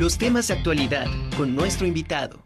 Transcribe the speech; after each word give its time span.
los 0.00 0.16
temas 0.16 0.48
de 0.48 0.54
actualidad 0.54 1.06
con 1.36 1.54
nuestro 1.54 1.86
invitado. 1.86 2.42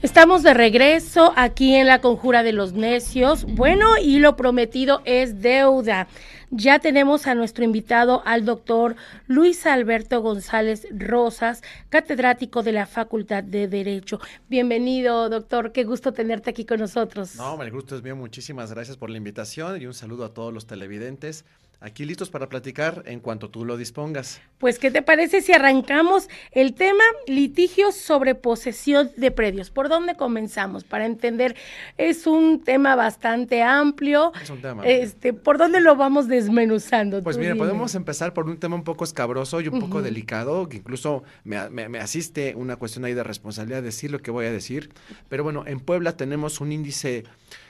Estamos 0.00 0.44
de 0.44 0.54
regreso 0.54 1.32
aquí 1.34 1.74
en 1.74 1.88
la 1.88 2.00
Conjura 2.00 2.44
de 2.44 2.52
los 2.52 2.72
Necios. 2.72 3.44
Bueno, 3.44 3.98
y 4.00 4.20
lo 4.20 4.36
prometido 4.36 5.02
es 5.04 5.42
deuda. 5.42 6.06
Ya 6.52 6.78
tenemos 6.78 7.26
a 7.26 7.34
nuestro 7.34 7.64
invitado, 7.64 8.22
al 8.26 8.44
doctor 8.44 8.94
Luis 9.26 9.66
Alberto 9.66 10.22
González 10.22 10.86
Rosas, 10.92 11.62
catedrático 11.88 12.62
de 12.62 12.70
la 12.70 12.86
Facultad 12.86 13.42
de 13.42 13.66
Derecho. 13.66 14.20
Bienvenido, 14.48 15.28
doctor. 15.28 15.72
Qué 15.72 15.82
gusto 15.82 16.12
tenerte 16.12 16.50
aquí 16.50 16.64
con 16.64 16.78
nosotros. 16.78 17.34
No, 17.34 17.60
el 17.60 17.72
gusto 17.72 17.96
es 17.96 18.04
mío. 18.04 18.14
Muchísimas 18.14 18.72
gracias 18.72 18.96
por 18.96 19.10
la 19.10 19.16
invitación 19.16 19.82
y 19.82 19.86
un 19.86 19.94
saludo 19.94 20.26
a 20.26 20.32
todos 20.32 20.54
los 20.54 20.68
televidentes. 20.68 21.44
Aquí 21.82 22.04
listos 22.04 22.28
para 22.28 22.46
platicar 22.50 23.02
en 23.06 23.20
cuanto 23.20 23.48
tú 23.48 23.64
lo 23.64 23.78
dispongas. 23.78 24.42
Pues, 24.58 24.78
¿qué 24.78 24.90
te 24.90 25.00
parece 25.00 25.40
si 25.40 25.54
arrancamos 25.54 26.28
el 26.50 26.74
tema 26.74 27.02
litigios 27.26 27.94
sobre 27.94 28.34
posesión 28.34 29.10
de 29.16 29.30
predios? 29.30 29.70
¿Por 29.70 29.88
dónde 29.88 30.14
comenzamos? 30.14 30.84
Para 30.84 31.06
entender, 31.06 31.56
es 31.96 32.26
un 32.26 32.62
tema 32.62 32.96
bastante 32.96 33.62
amplio. 33.62 34.30
Es 34.42 34.50
un 34.50 34.60
tema. 34.60 34.86
Este, 34.86 35.32
¿Por 35.32 35.56
dónde 35.56 35.80
lo 35.80 35.96
vamos 35.96 36.28
desmenuzando? 36.28 37.22
Pues 37.22 37.38
mira, 37.38 37.54
podemos 37.54 37.94
empezar 37.94 38.34
por 38.34 38.46
un 38.46 38.58
tema 38.58 38.76
un 38.76 38.84
poco 38.84 39.04
escabroso 39.04 39.62
y 39.62 39.68
un 39.68 39.80
poco 39.80 40.02
delicado, 40.02 40.68
que 40.68 40.76
incluso 40.76 41.24
me, 41.44 41.70
me, 41.70 41.98
asiste 41.98 42.54
una 42.56 42.76
cuestión 42.76 43.06
ahí 43.06 43.14
de 43.14 43.24
responsabilidad 43.24 43.82
decir 43.82 44.10
lo 44.10 44.18
que 44.18 44.30
voy 44.30 44.44
a 44.44 44.52
decir. 44.52 44.90
Pero 45.30 45.44
bueno, 45.44 45.64
en 45.66 45.80
Puebla 45.80 46.14
tenemos 46.14 46.60
un 46.60 46.72
índice, 46.72 47.24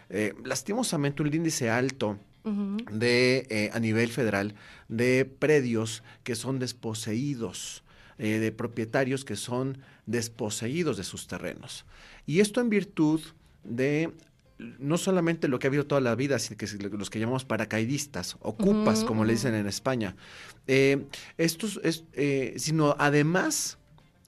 eh, 0.08 0.34
lastimosamente 0.42 1.22
un 1.22 1.32
índice 1.32 1.70
alto 1.70 2.18
de, 2.44 3.46
eh, 3.50 3.70
a 3.72 3.80
nivel 3.80 4.10
federal 4.10 4.54
de 4.88 5.24
predios 5.24 6.02
que 6.24 6.34
son 6.34 6.58
desposeídos, 6.58 7.82
eh, 8.18 8.38
de 8.38 8.52
propietarios 8.52 9.24
que 9.24 9.36
son 9.36 9.78
desposeídos 10.06 10.96
de 10.96 11.04
sus 11.04 11.26
terrenos. 11.26 11.84
Y 12.26 12.40
esto 12.40 12.60
en 12.60 12.70
virtud 12.70 13.20
de 13.64 14.12
no 14.78 14.98
solamente 14.98 15.48
lo 15.48 15.58
que 15.58 15.66
ha 15.66 15.70
habido 15.70 15.86
toda 15.86 16.02
la 16.02 16.14
vida, 16.14 16.38
sino 16.38 16.58
que 16.58 16.66
los 16.66 17.08
que 17.08 17.18
llamamos 17.18 17.46
paracaidistas, 17.46 18.36
ocupas, 18.40 19.04
como 19.04 19.24
le 19.24 19.32
dicen 19.32 19.54
en 19.54 19.66
España, 19.66 20.16
eh, 20.66 21.06
estos, 21.38 21.80
es, 21.82 22.04
sino 22.56 22.94
además, 22.98 23.78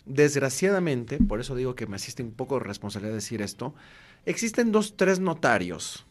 desgraciadamente, 0.07 1.19
por 1.19 1.41
eso 1.41 1.55
digo 1.55 1.75
que 1.75 1.87
me 1.87 1.97
asiste 1.97 2.23
un 2.23 2.33
poco 2.33 2.59
de 2.59 2.65
responsabilidad 2.65 3.15
decir 3.15 3.43
esto, 3.43 3.75
existen 4.25 4.73
dos, 4.73 4.97
tres 4.97 5.21
notarios 5.21 6.07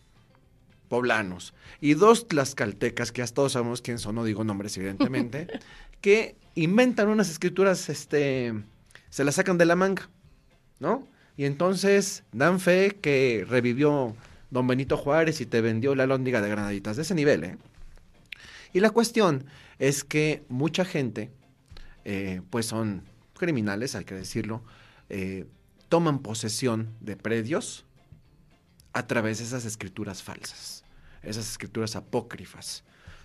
poblanos 0.91 1.53
y 1.79 1.93
dos 1.93 2.27
tlaxcaltecas, 2.27 3.13
que 3.13 3.21
ya 3.21 3.27
todos 3.27 3.53
sabemos 3.53 3.81
quién 3.81 3.97
son, 3.97 4.15
no 4.15 4.25
digo 4.25 4.43
nombres 4.43 4.75
evidentemente, 4.75 5.47
que 6.01 6.35
inventan 6.53 7.07
unas 7.07 7.29
escrituras, 7.29 7.87
este, 7.87 8.53
se 9.09 9.23
las 9.23 9.35
sacan 9.35 9.57
de 9.57 9.63
la 9.63 9.77
manga, 9.77 10.09
¿no? 10.79 11.07
Y 11.37 11.45
entonces 11.45 12.23
dan 12.33 12.59
fe 12.59 12.97
que 13.01 13.45
revivió 13.47 14.17
don 14.49 14.67
Benito 14.67 14.97
Juárez 14.97 15.39
y 15.39 15.45
te 15.45 15.61
vendió 15.61 15.95
la 15.95 16.07
lóndiga 16.07 16.41
de 16.41 16.49
granaditas, 16.49 16.97
de 16.97 17.03
ese 17.03 17.15
nivel, 17.15 17.45
¿eh? 17.45 17.57
Y 18.73 18.81
la 18.81 18.89
cuestión 18.89 19.45
es 19.79 20.03
que 20.03 20.43
mucha 20.49 20.83
gente, 20.83 21.31
eh, 22.03 22.41
pues 22.49 22.65
son 22.65 23.03
criminales, 23.37 23.95
hay 23.95 24.03
que 24.03 24.15
decirlo, 24.15 24.61
eh, 25.07 25.45
toman 25.87 26.19
posesión 26.19 26.89
de 26.99 27.15
predios 27.15 27.85
a 28.93 29.07
través 29.07 29.39
de 29.39 29.45
esas 29.45 29.65
escrituras 29.65 30.23
falsas 30.23 30.81
esas 31.23 31.49
escrituras 31.49 31.95
apócrifas. 31.95 32.83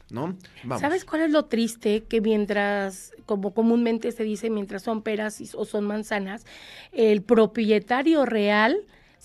¿No? 0.08 0.36
¿Sabes 0.78 1.04
cuál 1.04 1.22
es 1.22 1.30
lo 1.32 1.46
triste? 1.46 2.04
Que 2.04 2.20
mientras, 2.20 3.12
como 3.26 3.52
comúnmente 3.52 4.12
se 4.12 4.22
dice, 4.22 4.50
mientras 4.50 4.82
son 4.84 5.02
peras 5.02 5.42
o 5.56 5.64
son 5.64 5.84
manzanas, 5.84 6.46
el 6.92 7.22
propietario 7.22 8.24
real 8.24 8.76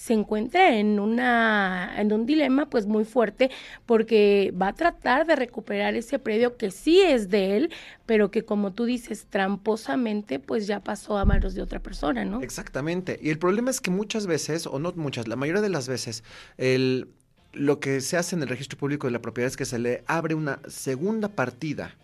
se 0.02 0.14
encuentra 0.14 0.80
en 0.80 1.00
una 1.00 1.94
en 1.96 2.12
un 2.12 2.26
dilema 2.26 2.68
pues 2.72 2.88
muy 2.88 3.06
fuerte 3.06 3.52
porque 3.86 4.52
va 4.60 4.70
a 4.70 4.74
tratar 4.74 5.28
de 5.28 5.36
recuperar 5.36 5.94
ese 5.94 6.18
predio 6.18 6.58
que 6.58 6.72
sí 6.72 7.00
es 7.00 7.30
de 7.30 7.56
él, 7.56 7.72
pero 8.08 8.32
que 8.32 8.44
como 8.44 8.74
tú 8.74 8.86
dices 8.86 9.28
tramposamente 9.30 10.40
pues 10.40 10.66
ya 10.66 10.80
pasó 10.80 11.20
a 11.20 11.26
manos 11.26 11.54
de 11.54 11.62
otra 11.62 11.82
persona, 11.82 12.26
¿no? 12.26 12.42
Exactamente. 12.42 13.20
Y 13.22 13.30
el 13.30 13.38
problema 13.38 13.70
es 13.70 13.80
que 13.80 13.92
muchas 13.92 14.26
veces 14.26 14.66
o 14.66 14.80
no 14.80 14.92
muchas, 14.96 15.28
la 15.28 15.36
mayoría 15.36 15.62
de 15.62 15.70
las 15.70 15.88
veces 15.88 16.24
el 16.58 17.08
lo 17.54 17.80
que 17.80 18.02
se 18.02 18.18
hace 18.18 18.36
en 18.36 18.42
el 18.42 18.48
registro 18.48 18.80
público 18.80 19.06
de 19.06 19.12
la 19.12 19.22
propiedad 19.22 19.50
es 19.50 19.58
que 19.58 19.66
se 19.66 19.78
le 19.78 20.04
abre 20.08 20.34
una 20.34 20.62
segunda 20.68 21.28
partida, 21.28 21.96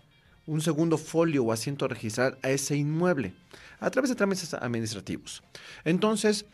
un 0.46 0.62
segundo 0.62 1.00
folio 1.00 1.46
o 1.46 1.52
asiento 1.52 1.86
a 1.86 1.88
registrar 1.88 2.38
a 2.44 2.52
ese 2.52 2.76
inmueble 2.76 3.34
a 3.80 3.90
través 3.90 4.12
de 4.12 4.16
trámites 4.16 4.54
administrativos. 4.54 5.42
Entonces, 5.84 6.46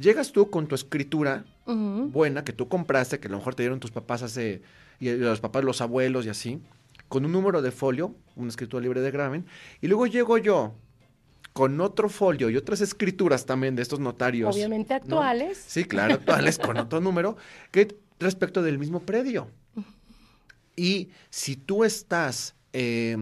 llegas 0.00 0.32
tú 0.32 0.50
con 0.50 0.66
tu 0.66 0.74
escritura 0.74 1.44
buena 1.66 2.42
que 2.42 2.52
tú 2.52 2.68
compraste, 2.68 3.20
que 3.20 3.28
a 3.28 3.30
lo 3.30 3.36
mejor 3.36 3.54
te 3.54 3.62
dieron 3.62 3.78
tus 3.78 3.92
papás 3.92 4.22
hace, 4.22 4.62
y 4.98 5.10
los 5.10 5.40
papás, 5.40 5.62
los 5.62 5.80
abuelos 5.80 6.26
y 6.26 6.30
así, 6.30 6.60
con 7.08 7.24
un 7.24 7.30
número 7.30 7.62
de 7.62 7.70
folio, 7.70 8.14
una 8.34 8.48
escritura 8.48 8.82
libre 8.82 9.00
de 9.00 9.10
graven, 9.12 9.46
y 9.80 9.86
luego 9.86 10.06
llego 10.06 10.36
yo 10.38 10.74
con 11.52 11.80
otro 11.80 12.08
folio 12.08 12.50
y 12.50 12.56
otras 12.56 12.80
escrituras 12.80 13.46
también 13.46 13.76
de 13.76 13.82
estos 13.82 14.00
notarios. 14.00 14.54
Obviamente 14.54 14.94
actuales. 14.94 15.62
Sí, 15.64 15.84
claro, 15.84 16.14
actuales, 16.14 16.58
con 16.58 16.76
otro 16.76 17.00
número, 17.00 17.36
que 17.70 17.96
respecto 18.18 18.62
del 18.62 18.78
mismo 18.78 19.00
predio. 19.00 19.48
Y 20.76 21.10
si 21.28 21.56
tú 21.56 21.84
estás 21.84 22.54
eh, 22.72 23.16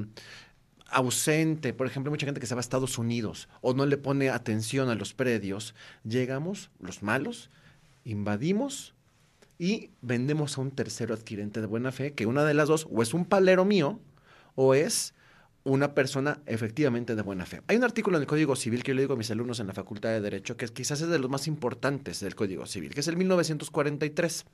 ausente, 0.89 1.73
por 1.73 1.87
ejemplo, 1.87 2.11
mucha 2.11 2.27
gente 2.27 2.41
que 2.41 2.47
se 2.47 2.55
va 2.55 2.61
a 2.61 2.63
Estados 2.63 2.99
Unidos 2.99 3.49
o 3.61 3.75
no 3.75 3.87
le 3.87 3.97
pone 3.97 4.31
atención 4.31 4.89
a 4.89 4.95
los 4.95 5.15
predios, 5.15 5.75
llegamos, 6.05 6.71
los 6.81 7.03
malos, 7.03 7.51
invadimos 8.05 8.95
y 9.59 9.91
vendemos 10.01 10.57
a 10.57 10.63
un 10.63 10.71
tercero 10.71 11.15
adquirente 11.15 11.61
de 11.61 11.67
buena 11.67 11.93
fe, 11.93 12.13
que 12.13 12.27
una 12.27 12.45
de 12.45 12.55
las 12.55 12.69
dos 12.69 12.87
o 12.91 13.03
es 13.03 13.13
un 13.13 13.25
palero 13.25 13.65
mío 13.65 14.01
o 14.55 14.75
es 14.75 15.15
una 15.65 15.95
persona 15.95 16.41
efectivamente 16.47 17.15
de 17.15 17.23
buena 17.23 17.45
fe. 17.45 17.61
Hay 17.67 17.77
un 17.77 17.85
artículo 17.85 18.17
en 18.17 18.23
el 18.23 18.27
Código 18.27 18.57
Civil 18.57 18.83
que 18.83 18.93
yo 18.93 18.95
le 18.95 19.03
digo 19.03 19.15
a 19.15 19.17
mis 19.17 19.31
alumnos 19.31 19.61
en 19.61 19.67
la 19.67 19.75
Facultad 19.75 20.11
de 20.11 20.21
Derecho, 20.21 20.57
que 20.57 20.67
quizás 20.69 21.01
es 21.03 21.09
de 21.09 21.19
los 21.19 21.31
más 21.31 21.47
importantes 21.47 22.21
del 22.21 22.35
Código 22.35 22.65
Civil, 22.67 22.95
que 22.95 23.01
es 23.01 23.09
el 23.09 23.17
1943. 23.17 24.47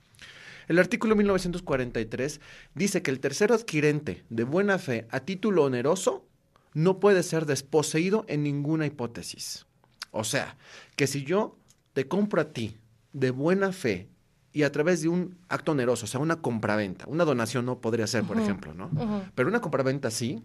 El 0.67 0.79
artículo 0.79 1.15
1943 1.15 2.41
dice 2.73 3.01
que 3.01 3.11
el 3.11 3.19
tercero 3.19 3.55
adquirente 3.55 4.23
de 4.29 4.43
buena 4.43 4.77
fe 4.77 5.07
a 5.11 5.19
título 5.19 5.63
oneroso 5.63 6.25
no 6.73 6.99
puede 6.99 7.23
ser 7.23 7.45
desposeído 7.45 8.25
en 8.27 8.43
ninguna 8.43 8.85
hipótesis. 8.85 9.65
O 10.11 10.23
sea, 10.23 10.57
que 10.95 11.07
si 11.07 11.23
yo 11.23 11.57
te 11.93 12.07
compro 12.07 12.41
a 12.41 12.51
ti 12.51 12.77
de 13.13 13.31
buena 13.31 13.71
fe 13.71 14.09
y 14.51 14.63
a 14.63 14.71
través 14.71 15.01
de 15.01 15.09
un 15.09 15.37
acto 15.49 15.73
oneroso, 15.73 16.05
o 16.05 16.07
sea, 16.07 16.19
una 16.19 16.41
compraventa, 16.41 17.05
una 17.07 17.25
donación 17.25 17.65
no 17.65 17.79
podría 17.79 18.07
ser, 18.07 18.23
por 18.23 18.39
ejemplo, 18.39 18.73
¿no? 18.73 18.89
Pero 19.35 19.49
una 19.49 19.61
compraventa 19.61 20.11
sí, 20.11 20.41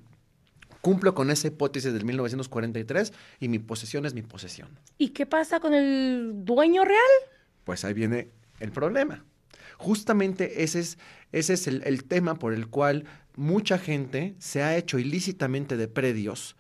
cumplo 0.80 1.14
con 1.14 1.30
esa 1.30 1.48
hipótesis 1.48 1.92
del 1.92 2.04
1943 2.04 3.12
y 3.40 3.48
mi 3.48 3.58
posesión 3.58 4.06
es 4.06 4.14
mi 4.14 4.22
posesión. 4.22 4.68
¿Y 4.98 5.10
qué 5.10 5.26
pasa 5.26 5.60
con 5.60 5.74
el 5.74 6.44
dueño 6.44 6.84
real? 6.84 7.00
Pues 7.64 7.84
ahí 7.84 7.94
viene 7.94 8.30
el 8.58 8.72
problema. 8.72 9.24
Justamente 9.80 10.62
ese 10.62 10.80
es, 10.80 10.98
ese 11.32 11.54
es 11.54 11.66
el, 11.66 12.04
tema 12.04 12.34
por 12.34 12.52
el 12.52 12.66
cual 12.66 13.06
mucha 13.34 13.78
gente 13.78 14.34
se 14.38 14.62
ha 14.62 14.76
hecho 14.76 14.98
ilícitamente 14.98 15.78
de 15.78 15.88
predios. 15.88 16.54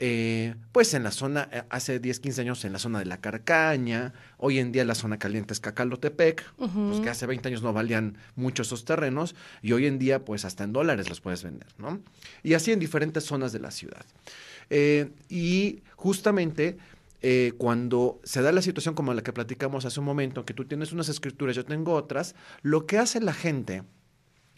Eh, 0.00 0.54
pues 0.70 0.92
en 0.92 1.02
la 1.02 1.10
zona, 1.10 1.48
eh, 1.50 1.62
hace 1.70 1.98
10, 1.98 2.20
15 2.20 2.42
años 2.42 2.64
en 2.66 2.74
la 2.74 2.78
zona 2.78 2.98
de 2.98 3.06
la 3.06 3.22
Carcaña, 3.22 4.12
hoy 4.36 4.58
en 4.58 4.70
día 4.70 4.84
la 4.84 4.94
zona 4.94 5.18
caliente 5.18 5.54
es 5.54 5.60
Cacalotepec, 5.60 6.44
pues 6.56 7.00
que 7.00 7.08
hace 7.08 7.24
20 7.24 7.48
años 7.48 7.62
no 7.62 7.72
valían 7.72 8.18
mucho 8.36 8.60
esos 8.60 8.84
terrenos 8.84 9.34
y 9.62 9.72
hoy 9.72 9.86
en 9.86 9.98
día 9.98 10.26
pues 10.26 10.44
hasta 10.44 10.64
en 10.64 10.74
dólares 10.74 11.08
los 11.08 11.22
puedes 11.22 11.42
vender, 11.42 11.68
¿no? 11.78 12.02
Y 12.42 12.52
así 12.52 12.70
en 12.70 12.80
diferentes 12.80 13.24
zonas 13.24 13.50
de 13.50 13.60
la 13.60 13.70
ciudad. 13.70 14.04
Eh, 14.68 15.08
y 15.30 15.80
justamente 15.96 16.76
eh, 17.20 17.52
cuando 17.58 18.20
se 18.24 18.42
da 18.42 18.52
la 18.52 18.62
situación 18.62 18.94
como 18.94 19.12
la 19.14 19.22
que 19.22 19.32
platicamos 19.32 19.84
hace 19.84 20.00
un 20.00 20.06
momento, 20.06 20.44
que 20.44 20.54
tú 20.54 20.64
tienes 20.64 20.92
unas 20.92 21.08
escrituras, 21.08 21.56
yo 21.56 21.64
tengo 21.64 21.94
otras, 21.94 22.34
lo 22.62 22.86
que 22.86 22.98
hace 22.98 23.20
la 23.20 23.32
gente 23.32 23.82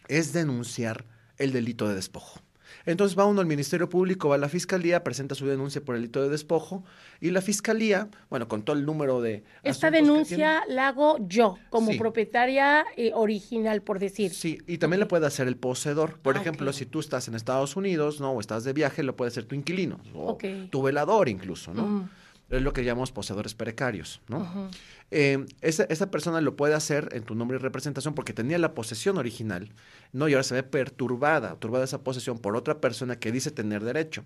es 0.08 0.32
denunciar 0.32 1.06
el 1.38 1.52
delito 1.52 1.88
de 1.88 1.94
despojo. 1.94 2.40
Entonces 2.86 3.18
va 3.18 3.24
uno 3.24 3.40
al 3.40 3.46
Ministerio 3.46 3.88
Público, 3.88 4.28
va 4.28 4.36
a 4.36 4.38
la 4.38 4.48
Fiscalía, 4.48 5.02
presenta 5.02 5.34
su 5.34 5.46
denuncia 5.46 5.80
por 5.80 5.94
el 5.94 6.02
delito 6.02 6.22
de 6.22 6.28
despojo 6.28 6.84
y 7.20 7.30
la 7.30 7.40
Fiscalía, 7.40 8.08
bueno, 8.28 8.48
con 8.48 8.62
todo 8.62 8.76
el 8.76 8.84
número 8.84 9.20
de... 9.20 9.44
Esta 9.62 9.90
denuncia 9.90 10.62
la 10.68 10.88
hago 10.88 11.18
yo, 11.26 11.58
como 11.68 11.96
propietaria 11.96 12.84
eh, 12.96 13.12
original, 13.14 13.82
por 13.82 13.98
decir. 13.98 14.32
Sí, 14.32 14.58
y 14.66 14.78
también 14.78 15.00
la 15.00 15.08
puede 15.08 15.26
hacer 15.26 15.48
el 15.48 15.56
poseedor. 15.56 16.18
Por 16.20 16.36
ah, 16.36 16.40
ejemplo, 16.40 16.72
si 16.72 16.86
tú 16.86 17.00
estás 17.00 17.28
en 17.28 17.34
Estados 17.34 17.76
Unidos, 17.76 18.20
¿no? 18.20 18.32
O 18.32 18.40
estás 18.40 18.64
de 18.64 18.72
viaje, 18.72 19.02
lo 19.02 19.16
puede 19.16 19.28
hacer 19.28 19.44
tu 19.44 19.54
inquilino, 19.54 20.00
o 20.14 20.38
tu 20.70 20.82
velador 20.82 21.28
incluso, 21.28 21.74
¿no? 21.74 22.08
Es 22.50 22.62
lo 22.62 22.72
que 22.72 22.84
llamamos 22.84 23.12
poseedores 23.12 23.54
precarios, 23.54 24.20
¿no? 24.28 24.70
Eh, 25.12 25.46
esa, 25.60 25.84
esa, 25.84 26.10
persona 26.10 26.40
lo 26.40 26.56
puede 26.56 26.74
hacer 26.74 27.08
en 27.12 27.22
tu 27.22 27.34
nombre 27.34 27.56
y 27.56 27.60
representación 27.60 28.14
porque 28.14 28.32
tenía 28.32 28.58
la 28.58 28.74
posesión 28.74 29.18
original, 29.18 29.72
¿no? 30.12 30.28
Y 30.28 30.32
ahora 30.32 30.42
se 30.42 30.54
ve 30.54 30.62
perturbada, 30.64 31.54
turbada 31.56 31.84
esa 31.84 32.02
posesión 32.02 32.38
por 32.38 32.56
otra 32.56 32.80
persona 32.80 33.18
que 33.18 33.30
dice 33.30 33.52
tener 33.52 33.84
derecho. 33.84 34.24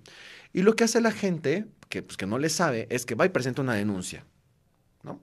Y 0.53 0.63
lo 0.63 0.75
que 0.75 0.85
hace 0.85 1.01
la 1.01 1.13
gente, 1.13 1.67
que, 1.91 2.03
pues, 2.03 2.17
que 2.17 2.27
no 2.27 2.39
le 2.39 2.49
sabe, 2.49 2.87
es 2.91 3.05
que 3.05 3.15
va 3.15 3.27
y 3.27 3.29
presenta 3.29 3.63
una 3.63 3.75
denuncia, 3.75 4.25
¿no? 5.03 5.21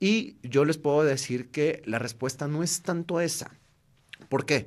Y 0.00 0.36
yo 0.42 0.64
les 0.64 0.78
puedo 0.78 1.04
decir 1.04 1.50
que 1.50 1.82
la 1.84 1.98
respuesta 1.98 2.48
no 2.48 2.62
es 2.62 2.82
tanto 2.82 3.20
esa. 3.20 3.52
¿Por 4.28 4.46
qué? 4.46 4.66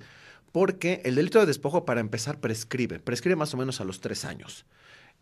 Porque 0.52 1.02
el 1.06 1.16
delito 1.16 1.40
de 1.40 1.46
despojo, 1.46 1.86
para 1.86 2.02
empezar, 2.02 2.40
prescribe. 2.40 3.00
Prescribe 3.00 3.36
más 3.36 3.54
o 3.54 3.58
menos 3.58 3.82
a 3.82 3.84
los 3.84 4.00
tres 4.00 4.26
años. 4.26 4.66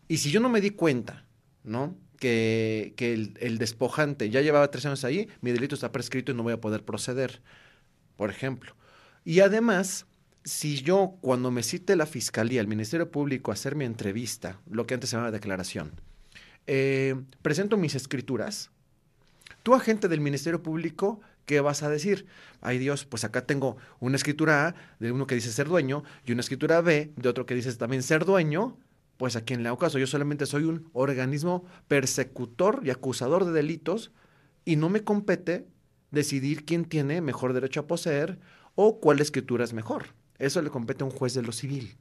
Y 0.08 0.18
si 0.18 0.30
yo 0.30 0.40
no 0.40 0.48
me 0.48 0.60
di 0.60 0.70
cuenta, 0.70 1.26
¿no? 1.64 1.96
Que, 2.18 2.94
el, 3.40 3.58
despojante 3.58 4.30
ya 4.30 4.40
llevaba 4.40 4.70
tres 4.70 4.86
años 4.86 5.04
ahí, 5.04 5.28
mi 5.40 5.52
delito 5.52 5.74
está 5.74 5.92
prescrito 5.92 6.32
y 6.32 6.34
no 6.34 6.42
voy 6.42 6.54
a 6.54 6.60
poder 6.60 6.82
proceder, 6.82 7.42
por 8.16 8.30
ejemplo. 8.30 8.74
Y 9.24 9.40
además, 9.40 10.06
si 10.44 10.82
yo, 10.82 11.16
cuando 11.20 11.50
me 11.50 11.62
cite 11.62 11.96
la 11.96 12.06
fiscalía, 12.06 12.60
el 12.60 12.68
Ministerio 12.68 13.10
Público, 13.10 13.50
a 13.50 13.54
hacer 13.54 13.74
mi 13.74 13.84
entrevista, 13.84 14.60
lo 14.70 14.86
que 14.86 14.94
antes 14.94 15.10
se 15.10 15.16
llamaba 15.16 15.30
declaración, 15.30 15.92
eh, 16.66 17.14
presento 17.42 17.76
mis 17.76 17.94
escrituras, 17.94 18.70
tú, 19.62 19.74
agente 19.74 20.08
del 20.08 20.20
Ministerio 20.20 20.62
Público, 20.62 21.20
¿qué 21.46 21.60
vas 21.60 21.82
a 21.82 21.88
decir? 21.88 22.26
Ay 22.60 22.78
Dios, 22.78 23.04
pues 23.04 23.24
acá 23.24 23.46
tengo 23.46 23.76
una 24.00 24.16
escritura 24.16 24.68
A 24.68 24.74
de 24.98 25.12
uno 25.12 25.26
que 25.26 25.36
dice 25.36 25.52
ser 25.52 25.68
dueño 25.68 26.02
y 26.24 26.32
una 26.32 26.40
escritura 26.40 26.80
B 26.80 27.12
de 27.16 27.28
otro 27.28 27.46
que 27.46 27.54
dice 27.54 27.72
también 27.74 28.02
ser 28.02 28.24
dueño, 28.24 28.76
pues 29.16 29.36
a 29.36 29.42
quien 29.42 29.62
le 29.62 29.68
hago 29.68 29.78
caso, 29.78 29.98
yo 29.98 30.06
solamente 30.06 30.46
soy 30.46 30.64
un 30.64 30.88
organismo 30.92 31.64
persecutor 31.88 32.80
y 32.84 32.90
acusador 32.90 33.44
de 33.44 33.52
delitos 33.52 34.12
y 34.64 34.76
no 34.76 34.88
me 34.88 35.04
compete 35.04 35.66
decidir 36.10 36.64
quién 36.64 36.84
tiene 36.84 37.20
mejor 37.20 37.52
derecho 37.52 37.80
a 37.80 37.86
poseer 37.86 38.38
o 38.74 39.00
cuál 39.00 39.20
escritura 39.20 39.64
es 39.64 39.72
mejor. 39.72 40.06
Eso 40.38 40.60
le 40.62 40.70
compete 40.70 41.02
a 41.02 41.06
un 41.06 41.12
juez 41.12 41.34
de 41.34 41.42
lo 41.42 41.52
civil. 41.52 41.96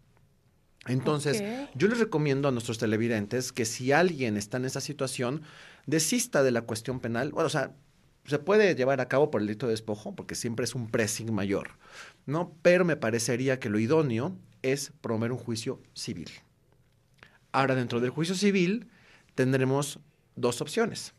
Entonces, 0.88 1.44
yo 1.74 1.88
les 1.88 2.00
recomiendo 2.00 2.48
a 2.48 2.52
nuestros 2.52 2.78
televidentes 2.78 3.52
que 3.52 3.66
si 3.66 3.92
alguien 3.92 4.38
está 4.38 4.58
en 4.58 4.66
esa 4.66 4.82
situación, 4.82 5.42
desista 5.88 6.44
de 6.44 6.52
la 6.52 6.62
cuestión 6.62 7.00
penal. 7.00 7.32
Bueno, 7.32 7.48
o 7.48 7.50
sea, 7.50 7.74
se 8.26 8.40
puede 8.40 8.76
llevar 8.76 9.02
a 9.02 9.08
cabo 9.08 9.32
por 9.32 9.42
el 9.42 9.48
delito 9.48 9.66
de 9.66 9.72
despojo, 9.72 10.16
porque 10.16 10.36
siempre 10.36 10.66
es 10.66 10.76
un 10.76 10.90
pressing 10.90 11.34
mayor, 11.34 11.72
¿no? 12.26 12.56
Pero 12.62 12.86
me 12.86 12.98
parecería 12.98 13.60
que 13.60 13.70
lo 13.70 13.80
idóneo 13.80 14.38
es 14.62 14.94
promover 15.02 15.32
un 15.32 15.38
juicio 15.38 15.82
civil. 15.94 16.30
Ahora, 17.56 17.74
dentro 17.74 18.02
del 18.02 18.10
juicio 18.10 18.36
civil 18.36 18.90
tendremos 19.34 20.00
dos 20.36 20.60
opciones. 20.60 21.14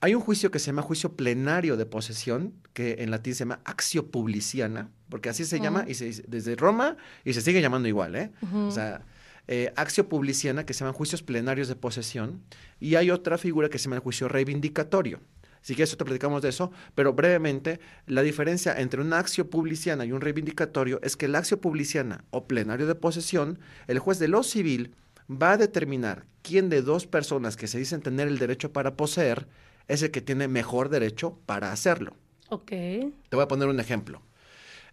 Hay 0.00 0.16
un 0.16 0.20
juicio 0.20 0.50
que 0.50 0.58
se 0.58 0.66
llama 0.66 0.82
juicio 0.82 1.14
plenario 1.14 1.76
de 1.76 1.86
posesión, 1.86 2.54
que 2.72 2.96
en 2.98 3.12
latín 3.12 3.34
se 3.34 3.40
llama 3.40 3.60
accio 3.64 4.10
publiciana, 4.10 4.90
porque 5.08 5.28
así 5.28 5.44
se 5.44 5.60
llama 5.60 5.84
y 5.86 5.94
se, 5.94 6.24
desde 6.26 6.56
Roma 6.56 6.96
y 7.24 7.32
se 7.32 7.42
sigue 7.42 7.60
llamando 7.60 7.86
igual, 7.86 8.16
¿eh? 8.16 8.32
O 8.52 8.72
sea, 8.72 9.04
eh, 9.46 9.72
publiciana, 10.08 10.66
que 10.66 10.74
se 10.74 10.80
llaman 10.80 10.94
juicios 10.94 11.22
plenarios 11.22 11.68
de 11.68 11.76
posesión, 11.76 12.42
y 12.80 12.96
hay 12.96 13.12
otra 13.12 13.38
figura 13.38 13.68
que 13.68 13.78
se 13.78 13.84
llama 13.84 13.96
el 13.96 14.02
juicio 14.02 14.28
reivindicatorio. 14.28 15.20
Si 15.62 15.74
quieres, 15.74 15.96
te 15.96 16.04
platicamos 16.04 16.42
de 16.42 16.50
eso, 16.50 16.70
pero 16.94 17.12
brevemente, 17.12 17.80
la 18.06 18.22
diferencia 18.22 18.78
entre 18.78 19.00
un 19.00 19.12
accio 19.12 19.50
publiciana 19.50 20.04
y 20.04 20.12
un 20.12 20.20
reivindicatorio 20.20 21.00
es 21.02 21.16
que 21.16 21.26
el 21.26 21.34
accio 21.34 21.60
publiciana 21.60 22.24
o 22.30 22.46
plenario 22.46 22.86
de 22.86 22.94
posesión, 22.94 23.58
el 23.86 23.98
juez 23.98 24.18
de 24.18 24.28
lo 24.28 24.42
civil 24.42 24.94
va 25.30 25.52
a 25.52 25.56
determinar 25.56 26.26
quién 26.42 26.68
de 26.68 26.82
dos 26.82 27.06
personas 27.06 27.56
que 27.56 27.66
se 27.66 27.78
dicen 27.78 28.00
tener 28.00 28.28
el 28.28 28.38
derecho 28.38 28.72
para 28.72 28.96
poseer 28.96 29.46
es 29.88 30.02
el 30.02 30.10
que 30.10 30.20
tiene 30.20 30.48
mejor 30.48 30.88
derecho 30.88 31.38
para 31.46 31.72
hacerlo. 31.72 32.14
Ok. 32.50 32.70
Te 32.70 33.12
voy 33.32 33.42
a 33.42 33.48
poner 33.48 33.68
un 33.68 33.80
ejemplo. 33.80 34.22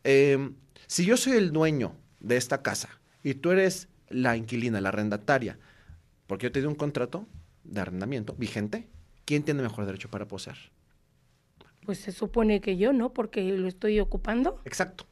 Em, 0.04 0.56
si 0.88 1.06
yo 1.06 1.18
soy 1.18 1.34
el 1.34 1.52
dueño 1.52 1.96
de 2.20 2.38
esta 2.38 2.62
casa 2.62 2.90
y 3.24 3.36
tú 3.36 3.52
eres 3.52 3.88
la 4.10 4.38
inquilina, 4.38 4.82
la 4.82 4.90
arrendataria, 4.90 5.58
porque 6.28 6.46
yo 6.46 6.52
te 6.52 6.62
di 6.62 6.66
un 6.66 6.76
contrato 6.76 7.28
de 7.64 7.82
arrendamiento 7.82 8.36
vigente, 8.38 8.88
¿quién 9.26 9.44
tiene 9.44 9.62
mejor 9.62 9.86
derecho 9.86 10.10
para 10.10 10.28
poseer? 10.28 10.58
Pues 11.86 12.00
se 12.00 12.12
supone 12.12 12.62
que 12.62 12.78
yo, 12.78 12.94
¿no? 12.94 13.14
Porque 13.14 13.44
lo 13.44 13.68
estoy 13.68 14.00
ocupando. 14.00 14.62
Exacto. 14.66 15.06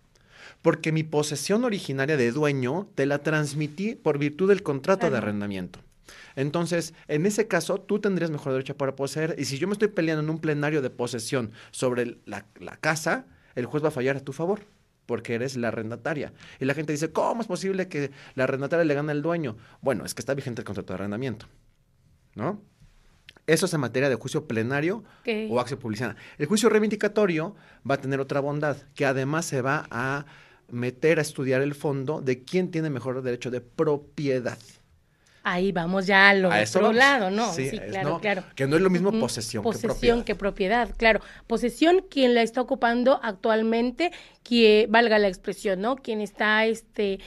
Porque 0.61 0.91
mi 0.91 1.03
posesión 1.03 1.63
originaria 1.63 2.17
de 2.17 2.31
dueño 2.31 2.87
te 2.95 3.05
la 3.05 3.19
transmití 3.19 3.95
por 3.95 4.17
virtud 4.17 4.49
del 4.49 4.63
contrato 4.63 5.09
de 5.09 5.17
arrendamiento. 5.17 5.79
Entonces, 6.35 6.93
en 7.07 7.25
ese 7.25 7.47
caso, 7.47 7.79
tú 7.79 7.99
tendrías 7.99 8.31
mejor 8.31 8.53
derecho 8.53 8.75
para 8.75 8.95
poseer. 8.95 9.35
Y 9.37 9.45
si 9.45 9.57
yo 9.57 9.67
me 9.67 9.73
estoy 9.73 9.89
peleando 9.89 10.23
en 10.23 10.29
un 10.29 10.39
plenario 10.39 10.81
de 10.81 10.89
posesión 10.89 11.51
sobre 11.71 12.17
la, 12.25 12.45
la 12.59 12.77
casa, 12.77 13.25
el 13.55 13.65
juez 13.65 13.83
va 13.83 13.89
a 13.89 13.91
fallar 13.91 14.17
a 14.17 14.21
tu 14.21 14.33
favor 14.33 14.61
porque 15.05 15.35
eres 15.35 15.57
la 15.57 15.69
arrendataria. 15.69 16.33
Y 16.59 16.65
la 16.65 16.73
gente 16.73 16.93
dice, 16.93 17.11
¿cómo 17.11 17.41
es 17.41 17.47
posible 17.47 17.87
que 17.87 18.11
la 18.35 18.45
arrendataria 18.45 18.85
le 18.85 18.93
gane 18.93 19.11
al 19.11 19.21
dueño? 19.21 19.57
Bueno, 19.81 20.05
es 20.05 20.13
que 20.13 20.21
está 20.21 20.33
vigente 20.33 20.61
el 20.61 20.65
contrato 20.65 20.93
de 20.93 20.95
arrendamiento, 20.95 21.47
¿no? 22.35 22.61
Eso 23.45 23.65
es 23.65 23.73
en 23.73 23.81
materia 23.81 24.09
de 24.09 24.15
juicio 24.15 24.47
plenario 24.47 25.03
o 25.49 25.59
acción 25.59 25.79
publicana. 25.79 26.15
El 26.37 26.45
juicio 26.45 26.69
reivindicatorio 26.69 27.55
va 27.89 27.95
a 27.95 27.97
tener 27.97 28.19
otra 28.19 28.39
bondad, 28.39 28.77
que 28.95 29.05
además 29.05 29.45
se 29.45 29.61
va 29.61 29.85
a 29.91 30.25
meter 30.69 31.19
a 31.19 31.21
estudiar 31.21 31.61
el 31.61 31.75
fondo 31.75 32.21
de 32.21 32.43
quién 32.43 32.71
tiene 32.71 32.89
mejor 32.89 33.21
derecho 33.21 33.51
de 33.51 33.61
propiedad. 33.61 34.57
Ahí 35.45 35.73
vamos 35.73 36.07
ya 36.07 36.29
al 36.29 36.45
otro 36.45 36.93
lado, 36.93 37.29
¿no? 37.29 37.51
Sí, 37.53 37.69
claro, 37.69 38.19
claro. 38.21 38.45
Que 38.55 38.65
no 38.65 38.77
es 38.77 38.81
lo 38.81 38.89
mismo 38.89 39.11
posesión, 39.11 39.61
posesión 39.61 40.23
que 40.23 40.35
propiedad. 40.35 40.89
claro. 40.95 41.19
Posesión, 41.47 42.05
quien 42.09 42.33
la 42.33 42.43
está 42.43 42.61
ocupando 42.61 43.19
actualmente, 43.21 44.13
que 44.43 44.87
valga 44.89 45.17
la 45.19 45.27
expresión, 45.27 45.81
¿no? 45.81 45.95
Quien 45.95 46.21
está, 46.21 46.65
este, 46.65 47.19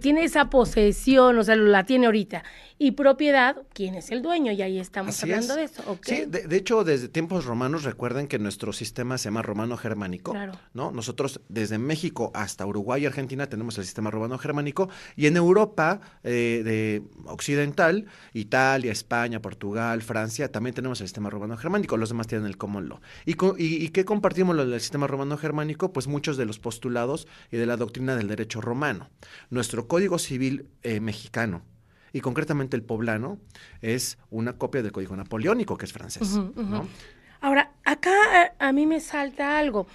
tiene 0.00 0.24
esa 0.24 0.50
posesión, 0.50 1.38
o 1.38 1.44
sea, 1.44 1.56
la 1.56 1.84
tiene 1.84 2.06
ahorita. 2.06 2.42
Y 2.76 2.92
propiedad, 2.92 3.56
¿quién 3.72 3.94
es 3.94 4.10
el 4.10 4.20
dueño? 4.20 4.50
Y 4.50 4.60
ahí 4.60 4.80
estamos 4.80 5.22
hablando 5.22 5.54
de 5.54 5.64
eso. 5.64 5.98
Sí, 6.02 6.24
de, 6.26 6.56
hecho, 6.56 6.82
desde 6.82 7.08
tiempos 7.08 7.44
romanos, 7.44 7.84
recuerden 7.84 8.26
que 8.26 8.38
nuestro 8.40 8.72
sistema 8.72 9.16
se 9.16 9.26
llama 9.26 9.42
romano-germánico, 9.42 10.32
claro. 10.32 10.54
¿no? 10.72 10.90
Nosotros, 10.90 11.40
desde 11.48 11.78
México 11.78 12.32
hasta 12.34 12.66
Uruguay 12.66 13.04
y 13.04 13.06
Argentina, 13.06 13.48
tenemos 13.48 13.78
el 13.78 13.84
sistema 13.84 14.10
romano-germánico, 14.10 14.88
y 15.14 15.26
en 15.26 15.36
Europa 15.36 16.00
eh, 16.24 16.62
de 16.64 17.02
occidental, 17.26 18.06
Italia, 18.32 18.90
España, 18.90 19.40
Portugal, 19.40 20.02
Francia, 20.02 20.50
también 20.50 20.74
tenemos 20.74 21.00
el 21.00 21.06
sistema 21.06 21.30
romano-germánico, 21.30 21.96
los 21.96 22.08
demás 22.08 22.26
tienen 22.26 22.46
el 22.46 22.56
common 22.56 22.88
law. 22.88 23.00
¿Y, 23.24 23.36
y, 23.56 23.88
qué 23.90 24.04
compartimos 24.04 24.56
lo 24.56 24.66
del 24.66 24.80
sistema 24.80 25.06
romano-germánico? 25.06 25.92
Pues 25.92 26.08
muchos 26.08 26.36
de 26.36 26.44
los 26.44 26.53
postulados 26.58 27.26
y 27.50 27.56
de 27.56 27.66
la 27.66 27.76
doctrina 27.76 28.16
del 28.16 28.28
derecho 28.28 28.60
romano. 28.60 29.10
Nuestro 29.50 29.88
Código 29.88 30.18
Civil 30.18 30.68
eh, 30.82 31.00
mexicano, 31.00 31.62
y 32.12 32.20
concretamente 32.20 32.76
el 32.76 32.82
poblano, 32.82 33.38
es 33.82 34.18
una 34.30 34.56
copia 34.56 34.82
del 34.82 34.92
Código 34.92 35.16
Napoleónico, 35.16 35.76
que 35.76 35.84
es 35.84 35.92
francés. 35.92 36.38
Ahora, 37.40 37.72
acá 37.84 38.54
a, 38.58 38.72
mí 38.72 38.86
me 38.86 39.00
salta 39.00 39.58
algo. 39.58 39.86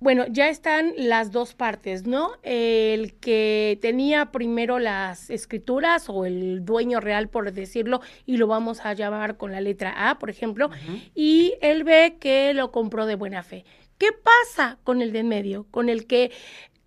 Bueno, 0.00 0.24
ya 0.28 0.48
están 0.48 0.92
las 0.96 1.30
dos 1.32 1.54
partes, 1.54 2.06
¿no? 2.06 2.32
El 2.42 3.14
que 3.14 3.78
tenía 3.80 4.32
primero 4.32 4.78
las 4.78 5.30
escrituras 5.30 6.06
o 6.08 6.24
el 6.24 6.64
dueño 6.64 7.00
real, 7.00 7.28
por 7.28 7.52
decirlo, 7.52 8.00
y 8.26 8.38
lo 8.38 8.46
vamos 8.46 8.80
a 8.84 8.92
llamar 8.94 9.36
con 9.36 9.52
la 9.52 9.60
letra 9.60 10.10
A, 10.10 10.18
por 10.18 10.30
ejemplo, 10.30 10.68
y 11.14 11.54
él 11.60 11.84
ve 11.84 12.16
que 12.18 12.54
lo 12.54 12.72
compró 12.72 13.06
de 13.06 13.14
buena 13.14 13.42
fe. 13.42 13.64
¿Qué 13.98 14.08
pasa 14.12 14.78
con 14.84 15.02
el 15.02 15.12
de 15.12 15.20
en 15.20 15.28
medio? 15.28 15.66
Con 15.70 15.88
el 15.88 16.06
que 16.06 16.32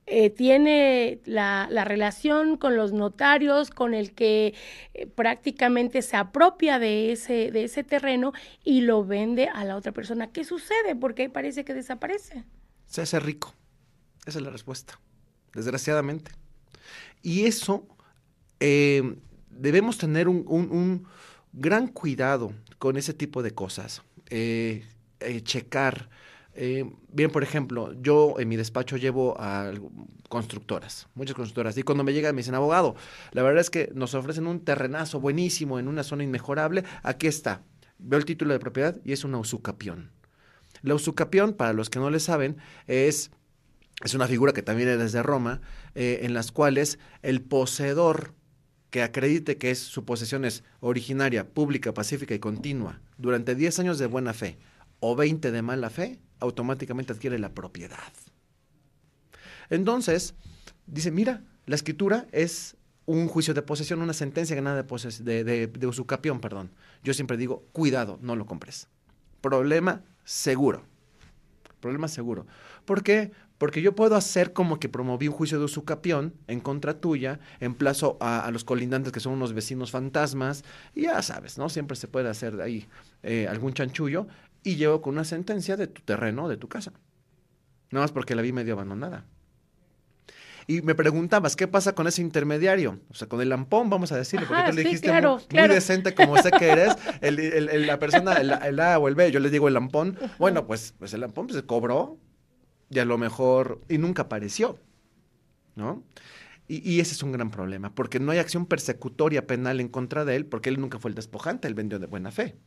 eh, 0.09 0.29
tiene 0.29 1.19
la, 1.25 1.67
relación 1.83 2.55
con 2.55 2.77
los 2.77 2.93
notarios, 2.93 3.71
con 3.71 3.93
el 3.93 4.13
que 4.13 4.53
eh, 4.93 5.05
prácticamente 5.05 6.01
se 6.01 6.15
apropia 6.15 6.79
de 6.79 7.11
ese, 7.11 7.51
de 7.51 7.65
ese 7.65 7.83
terreno 7.83 8.31
y 8.63 8.81
lo 8.81 9.03
vende 9.03 9.49
a 9.49 9.65
la 9.65 9.75
otra 9.75 9.91
persona. 9.91 10.31
¿Qué 10.31 10.45
sucede? 10.45 10.95
Porque 10.95 11.29
parece 11.29 11.65
que 11.65 11.73
desaparece. 11.73 12.45
Se 12.85 13.01
hace 13.01 13.19
rico. 13.19 13.53
Esa 14.25 14.39
es 14.39 14.45
la 14.45 14.49
respuesta, 14.49 14.97
desgraciadamente. 15.53 16.31
Y 17.21 17.45
eso 17.45 17.85
eh, 18.61 19.17
debemos 19.49 19.97
tener 19.97 20.29
un, 20.29 21.05
gran 21.51 21.87
cuidado 21.87 22.53
con 22.79 22.95
ese 22.95 23.13
tipo 23.13 23.43
de 23.43 23.51
cosas. 23.51 24.03
checar 25.43 26.09
eh, 26.59 26.89
bien, 27.13 27.29
por 27.29 27.43
ejemplo, 27.43 27.93
yo 28.01 28.35
en 28.39 28.49
mi 28.49 28.55
despacho 28.55 28.97
llevo 28.97 29.39
a 29.39 29.71
constructoras, 30.27 31.07
muchas 31.13 31.35
constructoras, 31.35 31.77
y 31.77 31.83
cuando 31.83 32.03
me 32.03 32.13
llegan 32.13 32.33
me 32.33 32.39
dicen, 32.41 32.55
abogado, 32.55 32.95
la 33.31 33.43
verdad 33.43 33.61
es 33.61 33.69
que 33.69 33.91
nos 33.93 34.15
ofrecen 34.15 34.47
un 34.47 34.61
terrenazo 34.61 35.19
buenísimo 35.19 35.77
en 35.77 35.87
una 35.87 36.03
zona 36.03 36.23
inmejorable, 36.23 36.83
aquí 37.03 37.27
está, 37.27 37.61
veo 37.99 38.17
el 38.17 38.25
título 38.25 38.53
de 38.53 38.59
propiedad 38.59 38.99
y 39.05 39.11
es 39.11 39.23
una 39.23 39.37
usucapión. 39.37 40.11
La 40.81 40.95
usucapión, 40.95 41.53
para 41.53 41.73
los 41.73 41.91
que 41.91 41.99
no 41.99 42.09
le 42.09 42.19
saben, 42.19 42.57
es, 42.87 43.29
es 44.03 44.15
una 44.15 44.27
figura 44.27 44.51
que 44.51 44.63
también 44.63 44.89
es 44.89 44.97
desde 44.97 45.21
Roma, 45.21 45.61
eh, 45.93 46.21
en 46.23 46.33
las 46.33 46.51
cuales 46.51 46.97
el 47.21 47.41
poseedor 47.41 48.33
que 48.89 49.03
acredite 49.03 49.57
que 49.57 49.69
es, 49.69 49.79
su 49.79 50.05
posesión 50.05 50.43
es 50.43 50.63
originaria, 50.79 51.47
pública, 51.47 51.93
pacífica 51.93 52.33
y 52.33 52.39
continua 52.39 52.99
durante 53.17 53.53
10 53.53 53.77
años 53.79 53.99
de 53.99 54.07
buena 54.07 54.33
fe 54.33 54.57
o 54.99 55.15
20 55.15 55.51
de 55.51 55.61
mala 55.61 55.89
fe, 55.91 56.19
automáticamente 56.39 57.13
adquiere 57.13 57.39
la 57.39 57.53
propiedad. 57.53 58.13
Entonces, 59.69 60.35
dice, 60.85 61.11
mira, 61.11 61.43
la 61.65 61.75
escritura 61.75 62.27
es 62.31 62.77
un 63.05 63.27
juicio 63.27 63.53
de 63.53 63.61
posesión, 63.61 64.01
una 64.01 64.13
sentencia 64.13 64.55
ganada 64.55 64.83
de, 64.83 65.43
de, 65.43 65.67
de, 65.67 65.87
usucapión, 65.87 66.39
perdón. 66.41 66.71
Yo 67.03 67.13
siempre 67.13 67.37
digo, 67.37 67.65
cuidado, 67.71 68.19
no 68.21 68.35
lo 68.35 68.45
compres. 68.45 68.87
Problema 69.41 70.03
seguro. 70.25 70.83
Problema 71.79 72.09
seguro. 72.09 72.45
¿Por 72.85 73.03
qué? 73.03 73.31
Porque 73.57 73.81
yo 73.81 73.95
puedo 73.95 74.15
hacer 74.15 74.53
como 74.53 74.79
que 74.79 74.89
promoví 74.89 75.27
un 75.27 75.33
juicio 75.33 75.57
de 75.57 75.65
usucapión 75.65 76.33
en 76.47 76.59
contra 76.59 76.99
tuya, 76.99 77.39
en 77.59 77.75
plazo 77.75 78.17
a, 78.19 78.49
los 78.51 78.63
colindantes 78.63 79.11
que 79.11 79.19
son 79.19 79.33
unos 79.33 79.53
vecinos 79.53 79.89
fantasmas, 79.89 80.63
y 80.93 81.03
ya 81.03 81.21
sabes, 81.21 81.57
¿no? 81.57 81.69
Siempre 81.69 81.95
se 81.95 82.07
puede 82.07 82.29
hacer 82.29 82.61
ahí 82.61 82.87
eh, 83.23 83.47
algún 83.49 83.73
chanchullo, 83.73 84.27
y 84.67 84.75
llevo 84.75 85.01
con 85.01 85.13
una 85.13 85.23
sentencia 85.23 85.77
de 85.77 85.87
tu 85.87 86.01
terreno, 86.01 86.49
de 86.49 86.57
tu 86.57 86.67
casa. 86.67 86.91
Nada 87.89 88.03
más 88.03 88.11
porque 88.11 88.35
la 88.35 88.41
vi 88.41 88.51
medio 88.51 88.73
abandonada. 88.73 89.25
Y 90.67 90.81
me 90.81 90.93
preguntabas, 90.93 91.55
¿qué 91.55 91.69
pasa 91.69 91.95
con 91.95 92.05
ese 92.05 92.21
intermediario? 92.21 92.99
O 93.09 93.13
sea, 93.13 93.29
con 93.29 93.39
el 93.39 93.47
lampón, 93.47 93.89
vamos 93.89 94.11
a 94.11 94.17
decirlo, 94.17 94.45
porque 94.45 94.63
tú 94.69 94.75
le 94.75 94.83
dijiste 94.83 95.09
muy, 95.21 95.67
decente 95.69 96.13
como 96.13 96.35
sé 96.41 96.51
que 96.51 96.67
eres, 96.69 96.97
el, 97.21 97.87
la 97.87 97.97
persona, 97.97 98.33
el, 98.33 98.79
A 98.81 98.99
o 98.99 99.07
el 99.07 99.15
B, 99.15 99.31
yo 99.31 99.39
les 99.39 99.53
digo 99.53 99.69
el 99.69 99.73
lampón. 99.73 100.19
Bueno, 100.37 100.67
pues, 100.67 100.93
pues 100.99 101.13
el 101.13 101.21
lampón 101.21 101.47
pues, 101.47 101.55
se 101.55 101.65
cobró 101.65 102.17
y 102.89 102.99
a 102.99 103.05
lo 103.05 103.17
mejor, 103.17 103.81
y 103.87 103.97
nunca 103.97 104.23
apareció, 104.23 104.77
¿no? 105.75 106.03
Y, 106.67 106.91
y, 106.91 106.99
ese 106.99 107.13
es 107.13 107.23
un 107.23 107.31
gran 107.31 107.51
problema, 107.51 107.95
porque 107.95 108.19
no 108.19 108.33
hay 108.33 108.39
acción 108.39 108.65
persecutoria 108.65 109.47
penal 109.47 109.79
en 109.79 109.87
contra 109.87 110.25
de 110.25 110.35
él, 110.35 110.45
porque 110.45 110.67
él 110.67 110.81
nunca 110.81 110.99
fue 110.99 111.07
el 111.07 111.15
despojante, 111.15 111.69
él 111.69 111.73
vendió 111.75 111.99
de 111.99 112.07
buena 112.07 112.31
fe. 112.31 112.57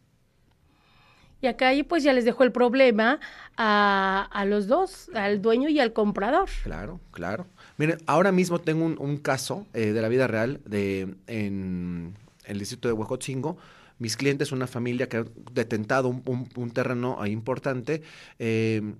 Y 1.42 1.46
acá 1.46 1.68
ahí 1.68 1.82
pues 1.82 2.02
ya 2.02 2.12
les 2.12 2.24
dejó 2.24 2.44
el 2.44 2.52
problema 2.52 3.18
a, 3.56 4.28
a, 4.30 4.44
los 4.44 4.66
dos, 4.66 5.10
al 5.14 5.40
dueño 5.40 5.68
y 5.68 5.80
al 5.80 5.92
comprador. 5.92 6.48
Claro, 6.64 7.00
claro. 7.12 7.46
Miren, 7.78 7.98
ahora 8.06 8.30
mismo 8.30 8.58
tengo 8.58 8.84
un, 8.84 9.16
caso 9.16 9.66
eh, 9.72 9.92
de 9.92 10.02
la 10.02 10.08
vida 10.08 10.26
real 10.26 10.60
de 10.66 11.14
en 11.26 12.14
el 12.44 12.58
distrito 12.58 12.88
de 12.88 12.92
Huejotzingo. 12.92 13.56
Mis 13.98 14.18
clientes, 14.18 14.52
una 14.52 14.66
familia 14.66 15.08
que 15.08 15.18
ha 15.18 15.24
detentado 15.52 16.08
un, 16.08 16.70
terreno 16.72 17.24
importante, 17.26 18.02
eh, 18.38 18.94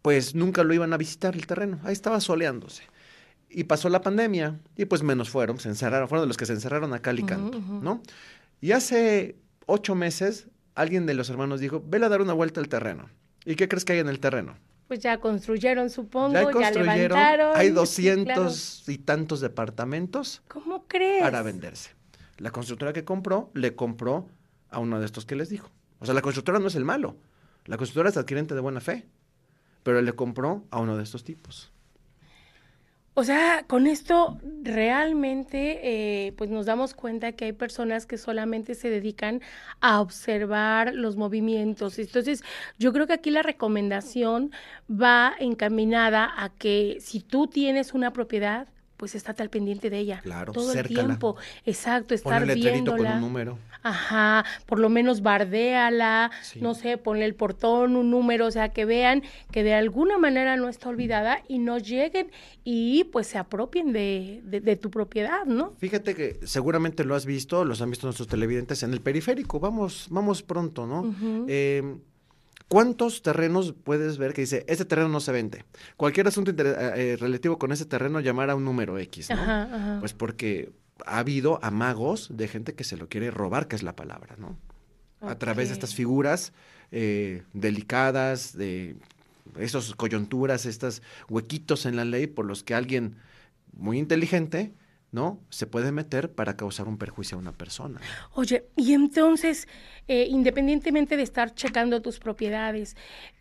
pues 0.00 0.34
nunca 0.34 0.64
lo 0.64 0.72
iban 0.72 0.94
a 0.94 0.96
visitar 0.96 1.34
el 1.34 1.46
terreno. 1.46 1.78
Ahí 1.84 1.92
estaba 1.92 2.20
soleándose. 2.20 2.84
Y 3.50 3.64
pasó 3.64 3.90
la 3.90 4.00
pandemia 4.00 4.58
y 4.76 4.86
pues 4.86 5.02
menos 5.02 5.28
fueron, 5.28 5.58
se 5.58 5.68
encerraron, 5.68 6.08
fueron 6.08 6.24
de 6.24 6.28
los 6.28 6.38
que 6.38 6.46
se 6.46 6.54
encerraron 6.54 6.94
acá 6.94 7.10
al 7.10 7.22
¿no? 7.82 8.02
Y 8.62 8.72
hace 8.72 9.36
ocho 9.66 9.94
meses 9.94 10.48
alguien 10.74 11.06
de 11.06 11.14
los 11.14 11.30
hermanos 11.30 11.60
dijo, 11.60 11.82
vele 11.86 12.06
a 12.06 12.08
dar 12.08 12.22
una 12.22 12.32
vuelta 12.32 12.60
al 12.60 12.68
terreno. 12.68 13.08
¿Y 13.44 13.56
qué 13.56 13.68
crees 13.68 13.84
que 13.84 13.94
hay 13.94 13.98
en 13.98 14.08
el 14.08 14.20
terreno? 14.20 14.56
Pues 14.88 15.00
ya 15.00 15.18
construyeron, 15.18 15.90
supongo, 15.90 16.60
ya, 16.60 16.70
levantaron. 16.70 17.56
Hay 17.56 17.70
doscientos 17.70 18.88
y 18.88 18.98
tantos 18.98 19.40
departamentos. 19.40 20.42
¿Cómo 20.48 20.86
crees? 20.86 21.22
Para 21.22 21.42
venderse. 21.42 21.90
La 22.38 22.50
constructora 22.50 22.92
que 22.92 23.04
compró, 23.04 23.50
le 23.54 23.74
compró 23.74 24.28
a 24.70 24.78
uno 24.78 25.00
de 25.00 25.06
estos 25.06 25.24
que 25.24 25.36
les 25.36 25.48
dijo. 25.48 25.70
O 25.98 26.04
sea, 26.04 26.14
la 26.14 26.22
constructora 26.22 26.58
no 26.58 26.68
es 26.68 26.74
el 26.74 26.84
malo. 26.84 27.16
La 27.64 27.76
constructora 27.76 28.10
es 28.10 28.16
adquirente 28.16 28.54
de 28.54 28.60
buena 28.60 28.80
fe. 28.80 29.06
Pero 29.82 30.00
le 30.00 30.12
compró 30.12 30.64
a 30.70 30.80
uno 30.80 30.96
de 30.96 31.02
estos 31.02 31.24
tipos. 31.24 31.71
O 33.14 33.24
sea, 33.24 33.64
con 33.66 33.86
esto 33.86 34.38
realmente 34.62 36.26
eh, 36.26 36.32
pues 36.32 36.48
nos 36.48 36.64
damos 36.64 36.94
cuenta 36.94 37.32
que 37.32 37.44
hay 37.44 37.52
personas 37.52 38.06
que 38.06 38.16
solamente 38.16 38.74
se 38.74 38.88
dedican 38.88 39.42
a 39.80 40.00
observar 40.00 40.94
los 40.94 41.16
movimientos. 41.16 41.98
Entonces, 41.98 42.42
yo 42.78 42.90
creo 42.92 43.06
que 43.06 43.12
aquí 43.12 43.30
la 43.30 43.42
recomendación 43.42 44.50
va 44.90 45.34
encaminada 45.38 46.32
a 46.42 46.48
que 46.50 46.98
si 47.00 47.20
tú 47.20 47.48
tienes 47.48 47.92
una 47.92 48.14
propiedad, 48.14 48.68
pues 49.02 49.16
estate 49.16 49.42
al 49.42 49.50
pendiente 49.50 49.90
de 49.90 49.98
ella. 49.98 50.20
Claro, 50.22 50.52
todo 50.52 50.72
el 50.72 50.86
tiempo. 50.86 51.34
Exacto, 51.66 52.14
estar 52.14 52.46
viéndola. 52.46 53.14
Con 53.14 53.16
un 53.16 53.20
número. 53.20 53.58
Ajá, 53.82 54.44
por 54.64 54.78
lo 54.78 54.90
menos 54.90 55.22
bardéala, 55.22 56.30
no 56.60 56.74
sé, 56.74 56.98
ponle 56.98 57.24
el 57.24 57.34
portón, 57.34 57.96
un 57.96 58.12
número, 58.12 58.46
o 58.46 58.50
sea, 58.52 58.68
que 58.68 58.84
vean 58.84 59.24
que 59.50 59.64
de 59.64 59.74
alguna 59.74 60.18
manera 60.18 60.56
no 60.56 60.68
está 60.68 60.88
olvidada 60.88 61.42
y 61.48 61.58
no 61.58 61.78
lleguen 61.78 62.30
y 62.62 63.02
pues 63.02 63.26
se 63.26 63.38
apropien 63.38 63.92
de, 63.92 64.40
de, 64.44 64.76
tu 64.76 64.88
propiedad, 64.88 65.46
¿no? 65.46 65.72
Fíjate 65.78 66.14
que 66.14 66.38
seguramente 66.44 67.04
lo 67.04 67.16
has 67.16 67.26
visto, 67.26 67.64
los 67.64 67.82
han 67.82 67.90
visto 67.90 68.06
nuestros 68.06 68.28
televidentes 68.28 68.84
en 68.84 68.92
el 68.92 69.00
periférico, 69.00 69.58
vamos, 69.58 70.06
vamos 70.10 70.44
pronto, 70.44 70.86
¿no? 70.86 71.12
¿Cuántos 72.72 73.20
terrenos 73.20 73.74
puedes 73.84 74.16
ver 74.16 74.32
que 74.32 74.40
dice, 74.40 74.64
este 74.66 74.86
terreno 74.86 75.10
no 75.10 75.20
se 75.20 75.30
vende? 75.30 75.66
Cualquier 75.98 76.28
asunto 76.28 76.52
eh, 76.52 76.54
eh, 76.56 77.16
relativo 77.20 77.58
con 77.58 77.70
ese 77.70 77.84
terreno 77.84 78.18
llamar 78.20 78.48
a 78.48 78.54
un 78.54 78.64
número 78.64 78.98
X, 78.98 79.28
¿no? 79.28 80.00
Pues 80.00 80.14
porque 80.14 80.72
ha 81.04 81.18
habido 81.18 81.62
amagos 81.62 82.30
de 82.32 82.48
gente 82.48 82.74
que 82.74 82.84
se 82.84 82.96
lo 82.96 83.10
quiere 83.10 83.30
robar, 83.30 83.68
que 83.68 83.76
es 83.76 83.82
la 83.82 83.94
palabra, 83.94 84.36
¿no? 84.38 84.56
A 85.20 85.34
través 85.34 85.68
de 85.68 85.74
estas 85.74 85.94
figuras 85.94 86.54
eh, 86.92 87.42
delicadas, 87.52 88.56
de 88.56 88.96
esos 89.58 89.94
coyunturas, 89.94 90.64
estos 90.64 91.02
huequitos 91.28 91.84
en 91.84 91.96
la 91.96 92.06
ley 92.06 92.26
por 92.26 92.46
los 92.46 92.62
que 92.62 92.74
alguien 92.74 93.16
muy 93.76 93.98
inteligente 93.98 94.72
¿no? 95.12 95.40
Se 95.50 95.66
puede 95.66 95.92
meter 95.92 96.32
para 96.32 96.56
causar 96.56 96.88
un 96.88 96.98
perjuicio 96.98 97.36
a 97.36 97.40
una 97.40 97.52
persona. 97.52 98.00
Oye, 98.34 98.66
y 98.76 98.94
entonces, 98.94 99.68
eh, 100.08 100.26
independientemente 100.28 101.16
de 101.16 101.22
estar 101.22 101.54
checando 101.54 102.00
tus 102.02 102.18
propiedades, 102.18 102.96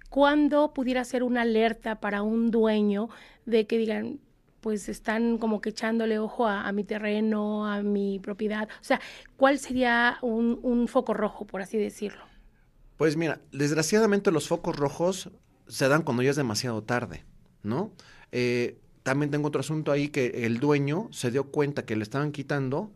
¿cuándo 0.09 0.73
pudiera 0.73 1.03
ser 1.05 1.23
una 1.23 1.41
alerta 1.41 1.99
para 2.01 2.21
un 2.21 2.51
dueño 2.51 3.09
de 3.45 3.65
que 3.65 3.77
digan, 3.77 4.19
pues 4.59 4.89
están 4.89 5.37
como 5.37 5.61
que 5.61 5.69
echándole 5.69 6.19
ojo 6.19 6.45
a, 6.45 6.69
mi 6.73 6.83
terreno, 6.83 7.65
a 7.65 7.81
mi 7.81 8.19
propiedad? 8.19 8.67
O 8.81 8.83
sea, 8.83 8.99
¿cuál 9.37 9.57
sería 9.57 10.17
un, 10.21 10.59
un 10.61 10.89
foco 10.89 11.13
rojo, 11.13 11.47
por 11.47 11.61
así 11.61 11.77
decirlo? 11.77 12.23
Pues 12.97 13.15
mira, 13.15 13.39
desgraciadamente 13.53 14.29
los 14.29 14.47
focos 14.47 14.75
rojos 14.75 15.31
se 15.67 15.87
dan 15.87 16.03
cuando 16.03 16.21
ya 16.21 16.31
es 16.31 16.35
demasiado 16.35 16.83
tarde, 16.83 17.23
¿no? 17.63 17.93
Eh, 18.33 18.77
también 19.03 19.31
tengo 19.31 19.47
otro 19.47 19.61
asunto 19.61 19.91
ahí 19.91 20.09
que 20.09 20.45
el 20.45 20.59
dueño 20.59 21.07
se 21.11 21.31
dio 21.31 21.45
cuenta 21.45 21.85
que 21.85 21.95
le 21.95 22.03
estaban 22.03 22.31
quitando 22.31 22.91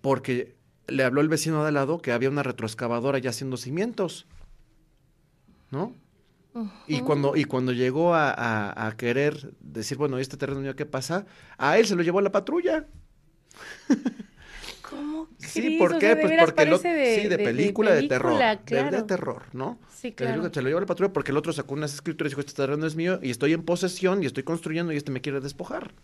porque 0.00 0.56
le 0.86 1.04
habló 1.04 1.20
el 1.20 1.28
vecino 1.28 1.62
de 1.62 1.68
al 1.68 1.74
lado 1.74 1.98
que 1.98 2.12
había 2.12 2.28
una 2.28 2.42
retroexcavadora 2.42 3.18
ya 3.18 3.30
haciendo 3.30 3.56
cimientos. 3.56 4.26
¿No? 5.70 5.94
Y 6.86 7.00
cuando, 7.00 7.34
y 7.34 7.44
cuando 7.44 7.72
llegó 7.72 8.14
a, 8.14 8.86
a, 8.86 8.96
querer 8.96 9.54
decir, 9.60 9.98
bueno, 9.98 10.18
este 10.18 10.36
terreno, 10.36 10.76
¿qué 10.76 10.86
pasa? 10.86 11.26
A 11.58 11.78
él 11.78 11.86
se 11.86 11.96
lo 11.96 12.02
llevó 12.02 12.20
la 12.20 12.30
patrulla. 12.30 12.86
Sí, 15.46 15.76
¿por 15.78 15.98
qué? 15.98 16.16
pues 16.16 16.32
porque 16.40 16.66
lo, 16.66 16.78
de, 16.78 17.20
sí, 17.22 17.28
de, 17.28 17.38
película, 17.38 17.92
de, 17.94 18.08
terror. 18.08 18.38
De, 18.66 19.02
terror, 19.02 19.44
¿no? 19.52 19.78
Sí, 19.94 20.12
claro. 20.12 20.50
Se 20.52 20.62
lo 20.62 20.68
llevó 20.68 20.80
la 20.80 20.86
patrulla 20.86 21.12
porque 21.12 21.30
el 21.30 21.36
otro 21.36 21.52
sacó 21.52 21.74
unas 21.74 21.94
escrituras 21.94 22.30
y 22.30 22.32
dijo, 22.32 22.40
este 22.40 22.54
terreno 22.54 22.86
es 22.86 22.96
mío 22.96 23.18
y 23.22 23.30
estoy 23.30 23.52
en 23.52 23.62
posesión 23.62 24.22
y 24.22 24.26
estoy 24.26 24.42
construyendo 24.42 24.92
y 24.92 24.96
este 24.96 25.10
me 25.10 25.20
quiere 25.20 25.40
despojar. 25.40 25.94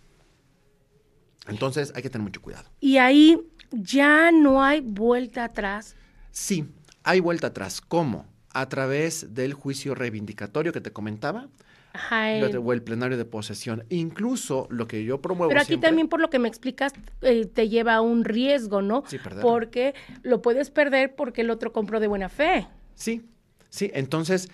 Entonces 1.48 1.92
hay 1.94 2.02
que 2.02 2.10
tener 2.10 2.24
mucho 2.24 2.40
cuidado. 2.40 2.68
Y 2.80 2.98
ahí 2.98 3.38
ya 3.70 4.30
no 4.32 4.62
hay 4.62 4.80
vuelta 4.80 5.44
atrás. 5.44 5.96
Sí, 6.30 6.66
hay 7.02 7.20
vuelta 7.20 7.48
atrás. 7.48 7.80
¿Cómo? 7.80 8.26
A 8.52 8.68
través 8.68 9.34
del 9.34 9.54
juicio 9.54 9.94
reivindicatorio 9.94 10.72
que 10.72 10.80
te 10.80 10.92
comentaba 10.92 11.48
o 12.58 12.72
el 12.72 12.82
plenario 12.82 13.16
de 13.16 13.24
posesión. 13.24 13.84
Incluso 13.88 14.66
lo 14.70 14.86
que 14.86 15.04
yo 15.04 15.20
promuevo. 15.20 15.48
Pero 15.48 15.60
aquí 15.60 15.76
también, 15.76 16.08
por 16.08 16.20
lo 16.20 16.30
que 16.30 16.38
me 16.38 16.48
explicas, 16.48 16.92
eh, 17.22 17.46
te 17.46 17.68
lleva 17.68 17.94
a 17.94 18.00
un 18.00 18.24
riesgo, 18.24 18.82
¿no? 18.82 19.04
Sí, 19.06 19.18
Porque 19.40 19.94
lo 20.22 20.42
puedes 20.42 20.70
perder 20.70 21.14
porque 21.14 21.42
el 21.42 21.50
otro 21.50 21.72
compró 21.72 22.00
de 22.00 22.06
buena 22.06 22.28
fe. 22.28 22.66
Sí, 22.94 23.22
sí. 23.68 23.90
Entonces, 23.94 24.50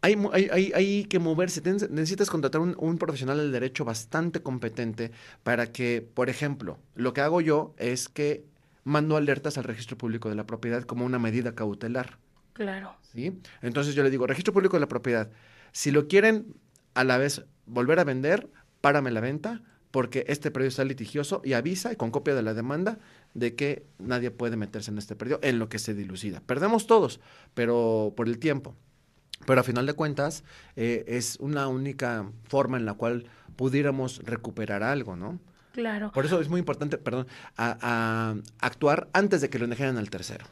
hay, 0.00 0.16
hay, 0.32 0.72
hay, 0.74 1.04
que 1.04 1.18
moverse. 1.18 1.62
necesitas 1.90 2.28
contratar 2.28 2.60
un, 2.60 2.74
un, 2.78 2.98
profesional 2.98 3.38
del 3.38 3.52
derecho 3.52 3.84
bastante 3.84 4.42
competente 4.42 5.12
para 5.42 5.70
que, 5.70 6.06
por 6.14 6.28
ejemplo, 6.28 6.78
lo 6.94 7.12
que 7.12 7.20
hago 7.20 7.40
yo 7.40 7.74
es 7.78 8.08
que 8.08 8.44
mando 8.84 9.16
alertas 9.16 9.58
al 9.58 9.64
registro 9.64 9.96
público 9.96 10.28
de 10.28 10.34
la 10.34 10.44
propiedad 10.44 10.82
como 10.82 11.04
una 11.04 11.18
medida 11.18 11.54
cautelar. 11.54 12.18
Claro. 12.52 12.94
¿Sí? 13.12 13.38
Entonces 13.62 13.94
yo 13.94 14.02
le 14.02 14.10
digo, 14.10 14.26
registro 14.26 14.52
público 14.52 14.76
de 14.76 14.80
la 14.80 14.88
propiedad, 14.88 15.30
si 15.72 15.90
lo 15.90 16.08
quieren 16.08 16.54
a 16.94 17.04
la 17.04 17.18
vez 17.18 17.44
volver 17.66 17.98
a 18.00 18.04
vender, 18.04 18.48
párame 18.80 19.10
la 19.10 19.20
venta, 19.20 19.62
porque 19.92 20.24
este 20.26 20.50
predio 20.50 20.68
está 20.68 20.84
litigioso 20.84 21.42
y 21.44 21.52
avisa 21.52 21.92
y 21.92 21.96
con 21.96 22.10
copia 22.10 22.34
de 22.34 22.42
la 22.42 22.54
demanda 22.54 22.98
de 23.34 23.54
que 23.54 23.86
nadie 23.98 24.30
puede 24.30 24.56
meterse 24.56 24.90
en 24.90 24.98
este 24.98 25.14
predio 25.14 25.38
en 25.42 25.58
lo 25.58 25.68
que 25.68 25.78
se 25.78 25.94
dilucida. 25.94 26.40
Perdemos 26.40 26.86
todos, 26.86 27.20
pero 27.54 28.14
por 28.16 28.26
el 28.26 28.38
tiempo. 28.38 28.74
Pero 29.46 29.60
a 29.60 29.64
final 29.64 29.86
de 29.86 29.92
cuentas 29.94 30.44
eh, 30.76 31.04
es 31.06 31.36
una 31.40 31.68
única 31.68 32.30
forma 32.44 32.78
en 32.78 32.86
la 32.86 32.94
cual 32.94 33.26
pudiéramos 33.56 34.20
recuperar 34.24 34.82
algo, 34.82 35.14
¿no? 35.14 35.40
Claro. 35.72 36.12
Por 36.12 36.24
eso 36.24 36.40
es 36.40 36.48
muy 36.48 36.58
importante, 36.58 36.96
perdón, 36.98 37.26
a, 37.56 37.76
a 37.80 38.34
actuar 38.60 39.08
antes 39.12 39.40
de 39.40 39.50
que 39.50 39.58
lo 39.58 39.66
dejen 39.66 39.96
al 39.96 40.10
tercero. 40.10 40.46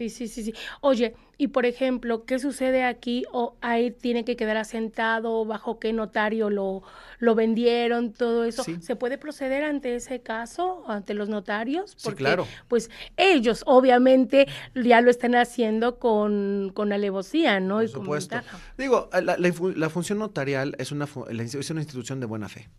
Sí, 0.00 0.08
sí, 0.08 0.28
sí, 0.28 0.44
sí. 0.44 0.54
Oye, 0.80 1.14
y 1.36 1.48
por 1.48 1.66
ejemplo, 1.66 2.24
¿qué 2.24 2.38
sucede 2.38 2.84
aquí? 2.84 3.26
¿O 3.32 3.58
ahí 3.60 3.90
tiene 3.90 4.24
que 4.24 4.34
quedar 4.34 4.56
asentado? 4.56 5.44
¿Bajo 5.44 5.78
qué 5.78 5.92
notario 5.92 6.48
lo, 6.48 6.82
lo 7.18 7.34
vendieron? 7.34 8.14
Todo 8.14 8.44
eso. 8.44 8.64
Sí. 8.64 8.78
¿Se 8.80 8.96
puede 8.96 9.18
proceder 9.18 9.62
ante 9.62 9.94
ese 9.94 10.22
caso, 10.22 10.84
ante 10.88 11.12
los 11.12 11.28
notarios? 11.28 11.92
Sí, 11.98 12.12
claro. 12.12 12.46
Pues 12.66 12.88
ellos, 13.18 13.62
obviamente, 13.66 14.46
ya 14.74 15.02
lo 15.02 15.10
están 15.10 15.34
haciendo 15.34 15.98
con, 15.98 16.72
con 16.72 16.94
alevosía, 16.94 17.60
¿no? 17.60 17.74
Por 17.74 17.84
y 17.84 17.88
supuesto. 17.88 18.40
Digo, 18.78 19.10
la, 19.12 19.36
la 19.36 19.90
función 19.90 20.18
notarial 20.18 20.74
es 20.78 20.92
una, 20.92 21.06
es 21.28 21.70
una 21.70 21.80
institución 21.82 22.20
de 22.20 22.26
buena 22.26 22.48
fe. 22.48 22.70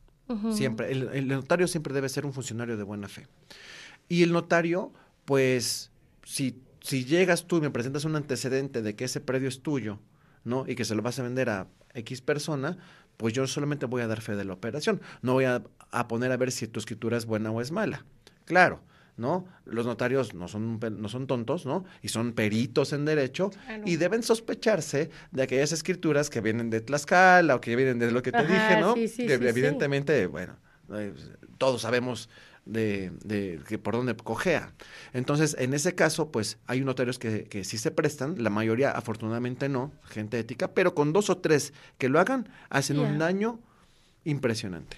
Siempre. 0.54 0.92
El, 0.92 1.10
el 1.14 1.28
notario 1.28 1.68
siempre 1.68 1.94
debe 1.94 2.10
ser 2.10 2.26
un 2.26 2.34
funcionario 2.34 2.78
de 2.78 2.84
buena 2.84 3.08
fe. 3.08 3.28
Y 4.10 4.24
el 4.24 4.32
notario, 4.32 4.92
pues, 5.26 5.92
si, 6.24 6.64
si 6.82 7.06
llegas 7.06 7.46
tú 7.48 7.58
y 7.58 7.62
me 7.62 7.70
presentas 7.70 8.06
un 8.06 8.16
antecedente 8.16 8.82
de 8.82 8.96
que 8.96 9.06
ese 9.06 9.22
predio 9.22 9.48
es 9.48 9.62
tuyo, 9.62 10.00
¿no? 10.44 10.66
Y 10.68 10.76
que 10.76 10.86
se 10.86 10.96
lo 10.96 11.02
vas 11.02 11.20
a 11.20 11.24
vender 11.24 11.50
a 11.50 11.68
X 11.94 12.22
persona, 12.22 12.78
pues 13.18 13.34
yo 13.34 13.46
solamente 13.48 13.86
voy 13.86 14.02
a 14.02 14.08
dar 14.08 14.22
fe 14.22 14.36
de 14.36 14.46
la 14.46 14.54
operación. 14.54 15.02
No 15.22 15.34
voy 15.34 15.46
a, 15.46 15.64
a 15.92 16.08
poner 16.08 16.32
a 16.32 16.38
ver 16.38 16.52
si 16.52 16.68
tu 16.68 16.80
escritura 16.80 17.18
es 17.18 17.26
buena 17.26 17.52
o 17.52 17.62
es 17.62 17.72
mala. 17.72 18.06
Claro. 18.46 18.82
¿No? 19.18 19.46
Los 19.66 19.86
notarios 19.86 20.34
no 20.34 20.48
son, 20.48 20.80
no 20.80 21.10
son 21.10 21.28
tontos, 21.28 21.66
¿no? 21.68 21.84
Y 22.02 22.08
son 22.08 22.32
peritos 22.32 22.94
en 22.94 23.06
derecho 23.06 23.52
Claro. 23.52 23.84
y 23.86 23.98
deben 23.98 24.24
sospecharse 24.24 25.12
de 25.32 25.44
aquellas 25.44 25.74
escrituras 25.74 26.30
que 26.32 26.42
vienen 26.42 26.70
de 26.72 26.82
Tlaxcala 26.82 27.56
o 27.56 27.62
que 27.62 27.76
vienen 27.76 28.00
de 28.00 28.10
lo 28.10 28.24
que 28.24 28.32
te 28.32 28.40
Ajá, 28.40 28.48
dije, 28.70 28.82
¿no? 28.82 28.96
sí, 28.96 29.08
sí, 29.10 29.28
que 29.28 29.38
sí, 29.38 29.46
evidentemente, 29.46 30.26
bueno, 30.26 30.56
eh, 30.94 31.14
todos 31.60 31.82
sabemos 31.82 32.30
de, 32.66 33.12
de 33.24 33.60
que 33.68 33.78
por 33.78 33.96
dónde 33.96 34.16
cojea. 34.16 34.74
Entonces, 35.14 35.56
en 35.60 35.74
ese 35.74 35.96
caso, 35.96 36.32
pues 36.32 36.58
hay 36.68 36.82
notarios 36.82 37.20
que, 37.20 37.46
que 37.46 37.64
sí 37.64 37.78
se 37.78 37.92
prestan, 37.92 38.44
la 38.44 38.50
mayoría 38.50 38.92
afortunadamente 38.92 39.70
no, 39.70 39.92
gente 40.06 40.40
ética, 40.40 40.70
pero 40.74 40.94
con 40.94 41.14
dos 41.14 41.30
o 41.30 41.38
tres 41.38 41.74
que 41.98 42.10
lo 42.10 42.20
hagan, 42.20 42.50
hacen 42.70 43.00
un 43.00 43.18
daño 43.18 43.60
impresionante. 44.24 44.98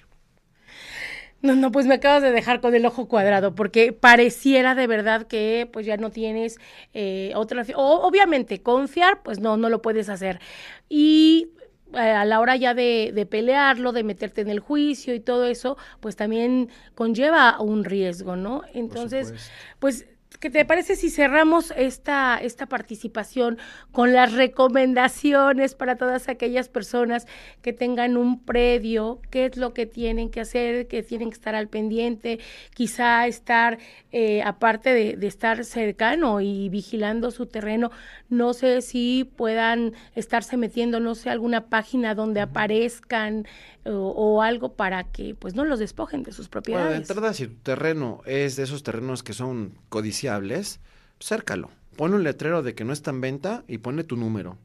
No, 1.42 1.56
no, 1.56 1.74
pues 1.74 1.86
me 1.86 1.96
acabas 1.96 2.24
de 2.24 2.32
dejar 2.32 2.62
con 2.62 2.74
el 2.74 2.86
ojo 2.86 3.10
cuadrado, 3.10 3.54
porque 3.54 3.92
pareciera 3.92 4.76
de 4.76 4.88
verdad 4.88 5.28
que 5.28 5.70
pues 5.74 5.86
ya 5.86 5.98
no 5.98 6.10
tienes 6.10 6.58
eh, 6.94 7.34
otra... 7.36 7.66
O, 7.76 8.08
obviamente, 8.08 8.62
confiar, 8.62 9.24
pues 9.24 9.42
no, 9.42 9.58
no 9.58 9.68
lo 9.68 9.82
puedes 9.82 10.08
hacer. 10.08 10.40
Y 10.88 11.50
a 11.94 12.26
la 12.26 12.40
hora 12.40 12.56
ya 12.56 12.74
de, 12.74 13.12
de 13.14 13.26
pelearlo, 13.26 13.92
de 13.92 14.04
meterte 14.04 14.42
en 14.42 14.50
el 14.50 14.60
juicio 14.60 15.14
y 15.14 15.20
todo 15.20 15.46
eso, 15.46 15.78
pues 16.00 16.16
también 16.16 16.70
conlleva 16.96 17.60
un 17.62 17.84
riesgo, 17.84 18.36
¿no? 18.36 18.64
Entonces, 18.74 19.34
pues... 19.80 20.08
¿Qué 20.44 20.50
te 20.50 20.66
parece 20.66 20.98
si 20.98 21.10
cerramos 21.10 21.72
esta, 21.78 22.38
esta 22.38 22.66
participación 22.66 23.60
con 23.94 24.12
las 24.12 24.34
recomendaciones 24.34 25.74
para 25.74 25.96
todas 25.96 26.28
aquellas 26.28 26.68
personas 26.68 27.28
que 27.62 27.72
tengan 27.72 28.18
un 28.18 28.44
predio? 28.44 29.22
¿Qué 29.30 29.46
es 29.46 29.56
lo 29.56 29.74
que 29.74 29.86
tienen 29.86 30.30
que 30.30 30.42
hacer? 30.42 30.90
Que 30.90 31.02
tienen 31.02 31.30
que 31.30 31.36
estar 31.36 31.56
al 31.56 31.70
pendiente, 31.70 32.42
quizá 32.74 33.26
estar, 33.26 33.78
eh, 34.12 34.44
aparte 34.44 34.94
de, 34.94 35.16
de 35.16 35.28
estar 35.28 35.64
cercano 35.64 36.42
y 36.42 36.68
vigilando 36.68 37.32
su 37.32 37.46
terreno, 37.46 37.92
no 38.28 38.54
sé 38.54 38.82
si 38.82 39.24
puedan 39.38 39.94
estarse 40.14 40.58
metiendo, 40.58 41.00
no 41.00 41.16
sé, 41.16 41.30
alguna 41.30 41.70
página 41.70 42.16
donde 42.16 42.42
aparezcan 42.42 43.48
o, 43.86 43.92
o 44.16 44.42
algo 44.42 44.74
para 44.76 45.04
que 45.06 45.36
pues 45.36 45.56
no 45.56 45.66
los 45.66 45.80
despojen 45.80 46.24
de 46.24 46.32
sus 46.32 46.48
Bueno, 46.48 46.52
propiedades. 46.52 46.90
de 46.92 46.98
entrada, 46.98 47.34
si 47.34 47.48
tu 47.48 47.56
terreno 47.64 48.22
es 48.26 48.56
de 48.56 48.64
esos 48.64 48.84
terrenos 48.84 49.24
que 49.24 49.34
son 49.34 49.78
codiciables, 49.90 50.80
cércalo. 51.22 51.70
Pon 51.96 52.14
un 52.14 52.24
letrero 52.24 52.64
de 52.64 52.74
que 52.76 52.84
no 52.86 52.94
está 52.94 53.12
en 53.12 53.22
venta 53.22 53.64
y 53.68 53.78
ponle 53.80 54.04
tu 54.04 54.16
número. 54.18 54.58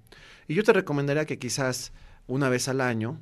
Y 0.47 0.55
yo 0.55 0.63
te 0.65 0.73
recomendaría 0.73 1.27
que 1.27 1.39
quizás 1.39 1.93
una 2.27 2.49
vez 2.49 2.69
al 2.69 2.81
año 2.81 3.21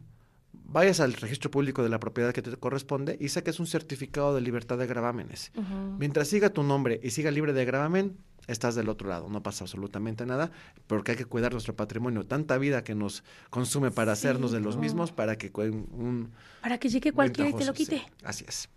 vayas 0.69 1.01
al 1.01 1.13
registro 1.13 1.51
público 1.51 1.83
de 1.83 1.89
la 1.89 1.99
propiedad 2.01 2.33
que 2.33 2.43
te 2.43 2.57
corresponde 2.57 3.17
y 3.21 3.29
saques 3.29 3.59
un 3.61 3.67
certificado 3.67 4.35
de 4.35 4.41
libertad 4.41 4.79
de 4.79 4.87
gravámenes. 4.87 5.53
Mientras 5.99 6.29
siga 6.29 6.51
tu 6.51 6.63
nombre 6.63 7.01
y 7.03 7.11
siga 7.11 7.31
libre 7.31 7.53
de 7.53 7.65
gravamen, 7.65 8.17
estás 8.47 8.75
del 8.75 8.89
otro 8.89 9.09
lado, 9.09 9.29
no 9.29 9.43
pasa 9.43 9.65
absolutamente 9.65 10.25
nada, 10.27 10.51
porque 10.87 11.13
hay 11.13 11.17
que 11.17 11.25
cuidar 11.25 11.53
nuestro 11.53 11.75
patrimonio, 11.75 12.25
tanta 12.27 12.59
vida 12.59 12.85
que 12.85 12.95
nos 12.95 13.25
consume 13.51 13.91
para 13.91 14.15
Sí, 14.17 14.27
hacernos 14.27 14.53
de 14.53 14.61
los 14.61 14.77
no. 14.77 14.83
mismos 14.83 15.13
para 15.13 15.37
que 15.37 15.51
un 15.57 16.31
Para 16.61 16.79
que 16.79 16.89
llegue 16.89 17.13
cualquiera 17.13 17.51
y 17.51 17.55
te 17.55 17.65
lo 17.65 17.73
sí. 17.75 17.85
quite. 17.87 18.07
Así 18.25 18.45
es. 18.47 18.69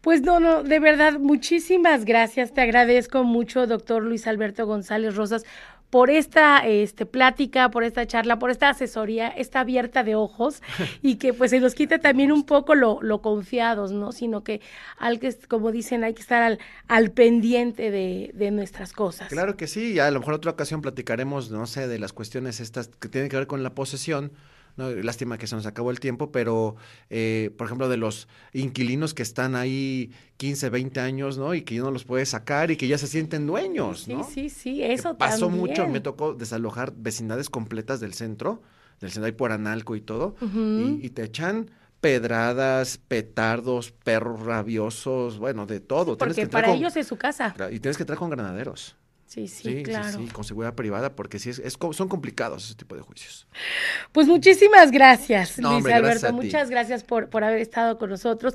Pues 0.00 0.22
no, 0.22 0.38
no, 0.38 0.62
de 0.62 0.78
verdad, 0.78 1.18
muchísimas 1.18 2.04
gracias. 2.04 2.52
Te 2.54 2.60
agradezco 2.60 3.24
mucho, 3.24 3.66
doctor 3.66 4.02
Luis 4.02 4.26
Alberto 4.28 4.64
González 4.66 5.16
Rosas, 5.16 5.44
por 5.90 6.08
esta 6.08 6.58
este, 6.66 7.04
plática, 7.04 7.70
por 7.70 7.82
esta 7.82 8.06
charla, 8.06 8.38
por 8.38 8.50
esta 8.50 8.70
asesoría, 8.70 9.28
esta 9.28 9.60
abierta 9.60 10.04
de 10.04 10.14
ojos 10.14 10.62
y 11.02 11.16
que 11.16 11.34
pues 11.34 11.50
se 11.50 11.60
nos 11.60 11.74
quite 11.74 11.98
también 11.98 12.32
un 12.32 12.44
poco 12.44 12.74
lo, 12.74 13.02
lo 13.02 13.20
confiados, 13.20 13.92
¿no? 13.92 14.12
Sino 14.12 14.42
que, 14.44 14.60
al 14.98 15.18
que, 15.18 15.34
como 15.48 15.72
dicen, 15.72 16.04
hay 16.04 16.14
que 16.14 16.22
estar 16.22 16.42
al, 16.42 16.58
al 16.86 17.10
pendiente 17.10 17.90
de, 17.90 18.30
de 18.34 18.50
nuestras 18.52 18.92
cosas. 18.92 19.28
Claro 19.28 19.56
que 19.56 19.66
sí, 19.66 19.94
ya 19.94 20.06
a 20.06 20.10
lo 20.10 20.20
mejor 20.20 20.34
otra 20.34 20.52
ocasión 20.52 20.80
platicaremos, 20.80 21.50
no 21.50 21.66
sé, 21.66 21.88
de 21.88 21.98
las 21.98 22.12
cuestiones 22.12 22.60
estas 22.60 22.88
que 22.88 23.08
tienen 23.08 23.28
que 23.28 23.36
ver 23.36 23.46
con 23.46 23.62
la 23.62 23.74
posesión. 23.74 24.32
¿No? 24.76 24.90
Lástima 24.90 25.38
que 25.38 25.46
se 25.46 25.54
nos 25.56 25.66
acabó 25.66 25.90
el 25.90 26.00
tiempo, 26.00 26.30
pero, 26.32 26.76
eh, 27.10 27.50
por 27.58 27.66
ejemplo, 27.66 27.88
de 27.88 27.96
los 27.96 28.28
inquilinos 28.52 29.14
que 29.14 29.22
están 29.22 29.54
ahí 29.54 30.10
15, 30.36 30.70
20 30.70 31.00
años, 31.00 31.38
¿no? 31.38 31.54
Y 31.54 31.62
que 31.62 31.74
ya 31.76 31.82
no 31.82 31.90
los 31.90 32.04
puede 32.04 32.24
sacar 32.26 32.70
y 32.70 32.76
que 32.76 32.88
ya 32.88 32.98
se 32.98 33.06
sienten 33.06 33.46
dueños, 33.46 34.02
Sí, 34.04 34.14
¿no? 34.14 34.24
sí, 34.24 34.48
sí, 34.48 34.76
Que 34.78 34.92
eso 34.94 35.16
pasó 35.18 35.46
también. 35.46 35.60
mucho, 35.68 35.86
me 35.88 36.00
tocó 36.00 36.34
desalojar 36.34 36.92
vecindades 36.96 37.50
completas 37.50 38.00
del 38.00 38.14
centro, 38.14 38.62
del 39.00 39.10
centro 39.10 39.26
ahí 39.26 39.32
por 39.32 39.52
Analco 39.52 39.96
y 39.96 40.00
todo, 40.00 40.34
y, 40.42 40.98
y 41.06 41.10
te 41.10 41.24
echan 41.24 41.70
pedradas, 42.00 42.96
petardos, 42.96 43.92
perros 43.92 44.40
rabiosos, 44.40 45.38
bueno, 45.38 45.66
de 45.66 45.80
todo. 45.80 46.16
Porque 46.16 46.34
que 46.34 46.46
para 46.48 46.68
con- 46.68 46.76
ellos 46.76 46.96
es 46.96 47.06
su 47.06 47.16
casa. 47.16 47.54
y 47.70 47.78
tienes 47.80 47.96
que 47.96 48.02
entrar 48.04 48.18
con 48.18 48.30
granaderos. 48.30 48.96
Sí, 49.30 49.46
sí, 49.46 49.62
Sí, 49.62 49.82
claro. 49.84 50.18
sí, 50.18 50.26
sí, 50.26 50.32
con 50.32 50.42
seguridad 50.42 50.74
privada, 50.74 51.14
porque 51.14 51.38
sí 51.38 51.50
es, 51.50 51.60
es 51.60 51.78
son 51.92 52.08
complicados 52.08 52.64
ese 52.64 52.74
tipo 52.74 52.96
de 52.96 53.02
juicios. 53.02 53.46
Pues 54.10 54.26
muchísimas 54.26 54.90
gracias, 54.90 55.56
No, 55.56 55.68
Luis 55.68 55.76
hombre, 55.78 55.94
Alberto. 55.94 56.32
Muchas 56.32 56.68
gracias 56.68 57.04
por, 57.04 57.28
por 57.30 57.44
haber 57.44 57.60
estado 57.60 57.96
con 57.96 58.10
nosotros. 58.10 58.48